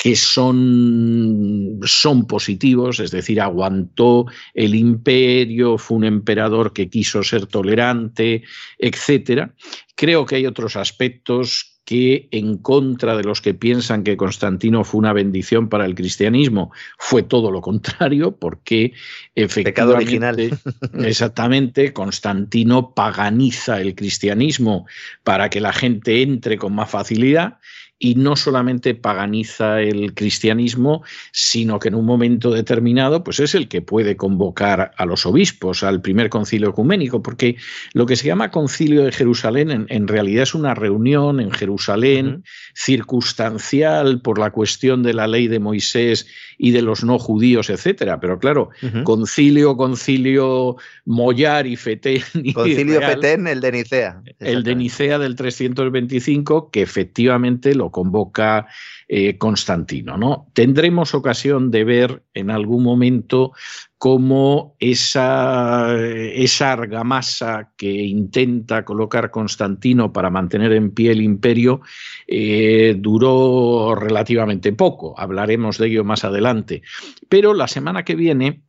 que 0.01 0.15
son, 0.15 1.79
son 1.83 2.25
positivos, 2.25 2.99
es 2.99 3.11
decir, 3.11 3.39
aguantó 3.39 4.25
el 4.55 4.73
imperio, 4.73 5.77
fue 5.77 5.97
un 5.97 6.05
emperador 6.05 6.73
que 6.73 6.89
quiso 6.89 7.21
ser 7.21 7.45
tolerante, 7.45 8.41
etc. 8.79 9.51
Creo 9.93 10.25
que 10.25 10.37
hay 10.37 10.47
otros 10.47 10.75
aspectos 10.75 11.79
que 11.85 12.29
en 12.31 12.57
contra 12.57 13.15
de 13.15 13.23
los 13.23 13.41
que 13.41 13.53
piensan 13.53 14.03
que 14.03 14.17
Constantino 14.17 14.83
fue 14.83 14.97
una 14.97 15.13
bendición 15.13 15.69
para 15.69 15.85
el 15.85 15.93
cristianismo, 15.93 16.71
fue 16.97 17.21
todo 17.21 17.51
lo 17.51 17.61
contrario, 17.61 18.35
porque 18.35 18.93
efectivamente, 19.35 20.03
original. 20.03 20.59
exactamente, 21.05 21.93
Constantino 21.93 22.95
paganiza 22.95 23.79
el 23.79 23.93
cristianismo 23.93 24.87
para 25.23 25.51
que 25.51 25.61
la 25.61 25.73
gente 25.73 26.23
entre 26.23 26.57
con 26.57 26.73
más 26.73 26.89
facilidad 26.89 27.59
y 28.03 28.15
no 28.15 28.35
solamente 28.35 28.95
paganiza 28.95 29.79
el 29.79 30.15
cristianismo, 30.15 31.03
sino 31.31 31.77
que 31.77 31.89
en 31.89 31.95
un 31.95 32.05
momento 32.05 32.49
determinado 32.49 33.23
pues 33.23 33.39
es 33.39 33.53
el 33.53 33.67
que 33.67 33.83
puede 33.83 34.17
convocar 34.17 34.91
a 34.97 35.05
los 35.05 35.27
obispos 35.27 35.83
al 35.83 36.01
primer 36.01 36.29
concilio 36.29 36.69
ecuménico, 36.69 37.21
porque 37.21 37.57
lo 37.93 38.07
que 38.07 38.15
se 38.15 38.25
llama 38.25 38.49
concilio 38.49 39.03
de 39.03 39.11
Jerusalén 39.11 39.85
en, 39.87 40.07
realidad 40.07 40.43
es 40.43 40.55
una 40.55 40.73
reunión 40.73 41.39
en 41.39 41.51
Jerusalén 41.51 42.43
circunstancial 42.73 44.21
por 44.21 44.39
la 44.39 44.49
cuestión 44.49 45.03
de 45.03 45.13
la 45.13 45.27
ley 45.27 45.47
de 45.47 45.59
Moisés 45.59 46.25
y 46.57 46.71
de 46.71 46.81
los 46.81 47.03
no 47.03 47.19
judíos, 47.19 47.69
etcétera. 47.69 48.19
Pero 48.19 48.39
claro, 48.39 48.69
concilio, 49.03 49.77
concilio 49.77 50.77
Mollar 51.05 51.67
y 51.67 51.75
Fetén. 51.75 52.23
concilio 52.53 52.99
Fetén, 53.01 53.47
el 53.47 53.61
de 53.61 53.71
Nicea. 53.71 54.23
El 54.39 54.63
de 54.63 54.75
Nicea 54.75 55.19
del 55.19 55.35
325, 55.35 56.71
que 56.71 56.81
efectivamente 56.81 57.75
lo 57.75 57.90
convoca 57.91 58.67
eh, 59.07 59.37
Constantino. 59.37 60.17
¿no? 60.17 60.47
Tendremos 60.53 61.13
ocasión 61.13 61.69
de 61.69 61.83
ver 61.83 62.23
en 62.33 62.49
algún 62.49 62.83
momento 62.83 63.51
cómo 63.97 64.75
esa, 64.79 65.95
esa 65.95 66.71
argamasa 66.71 67.71
que 67.77 67.91
intenta 67.91 68.83
colocar 68.83 69.29
Constantino 69.29 70.11
para 70.11 70.31
mantener 70.31 70.71
en 70.73 70.91
pie 70.91 71.11
el 71.11 71.21
imperio 71.21 71.81
eh, 72.27 72.95
duró 72.97 73.93
relativamente 73.95 74.73
poco. 74.73 75.13
Hablaremos 75.19 75.77
de 75.77 75.87
ello 75.87 76.03
más 76.03 76.23
adelante. 76.23 76.81
Pero 77.29 77.53
la 77.53 77.67
semana 77.67 78.03
que 78.03 78.15
viene 78.15 78.61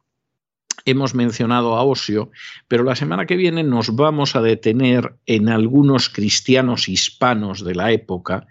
Hemos 0.84 1.14
mencionado 1.14 1.76
a 1.76 1.84
Osio, 1.84 2.30
pero 2.66 2.82
la 2.82 2.96
semana 2.96 3.26
que 3.26 3.36
viene 3.36 3.62
nos 3.62 3.94
vamos 3.94 4.34
a 4.34 4.42
detener 4.42 5.14
en 5.26 5.48
algunos 5.48 6.08
cristianos 6.08 6.88
hispanos 6.88 7.64
de 7.64 7.74
la 7.74 7.92
época 7.92 8.46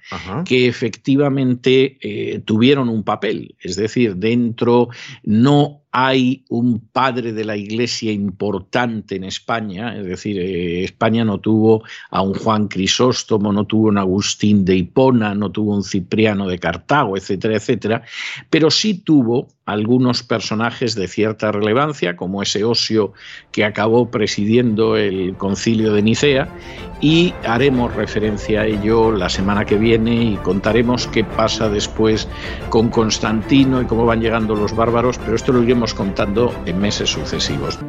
que 0.45 0.67
efectivamente 0.67 1.97
eh, 2.01 2.39
tuvieron 2.39 2.87
un 2.87 3.03
papel. 3.03 3.55
Es 3.59 3.75
decir, 3.75 4.15
dentro 4.15 4.89
no 5.23 5.81
hay 5.91 6.45
un 6.49 6.79
padre 6.79 7.33
de 7.33 7.43
la 7.43 7.57
Iglesia 7.57 8.13
importante 8.13 9.15
en 9.17 9.25
España, 9.25 9.97
es 9.97 10.05
decir, 10.05 10.39
eh, 10.39 10.85
España 10.85 11.25
no 11.25 11.39
tuvo 11.39 11.83
a 12.09 12.21
un 12.21 12.33
Juan 12.33 12.69
Crisóstomo, 12.69 13.51
no 13.51 13.65
tuvo 13.65 13.89
un 13.89 13.97
Agustín 13.97 14.63
de 14.63 14.77
Hipona, 14.77 15.35
no 15.35 15.51
tuvo 15.51 15.75
un 15.75 15.83
Cipriano 15.83 16.47
de 16.47 16.59
Cartago, 16.59 17.17
etcétera, 17.17 17.57
etcétera, 17.57 18.03
pero 18.49 18.71
sí 18.71 18.99
tuvo 18.99 19.49
algunos 19.65 20.23
personajes 20.23 20.95
de 20.95 21.07
cierta 21.07 21.51
relevancia, 21.51 22.15
como 22.15 22.41
ese 22.41 22.63
Osio 22.63 23.13
que 23.51 23.63
acabó 23.63 24.09
presidiendo 24.09 24.97
el 24.97 25.35
concilio 25.37 25.93
de 25.93 26.01
Nicea, 26.01 26.47
y 26.99 27.33
haremos 27.45 27.93
referencia 27.95 28.61
a 28.61 28.65
ello 28.65 29.11
la 29.11 29.29
semana 29.29 29.65
que 29.65 29.77
viene 29.77 30.23
y 30.23 30.35
contaremos 30.37 31.07
qué 31.07 31.23
pasa 31.23 31.69
después 31.69 32.27
con 32.69 32.89
Constantino 32.89 33.81
y 33.81 33.85
cómo 33.85 34.05
van 34.05 34.21
llegando 34.21 34.55
los 34.55 34.75
bárbaros, 34.75 35.17
pero 35.19 35.35
esto 35.35 35.51
lo 35.51 35.63
iremos 35.63 35.93
contando 35.93 36.53
en 36.65 36.79
meses 36.79 37.09
sucesivos. 37.09 37.79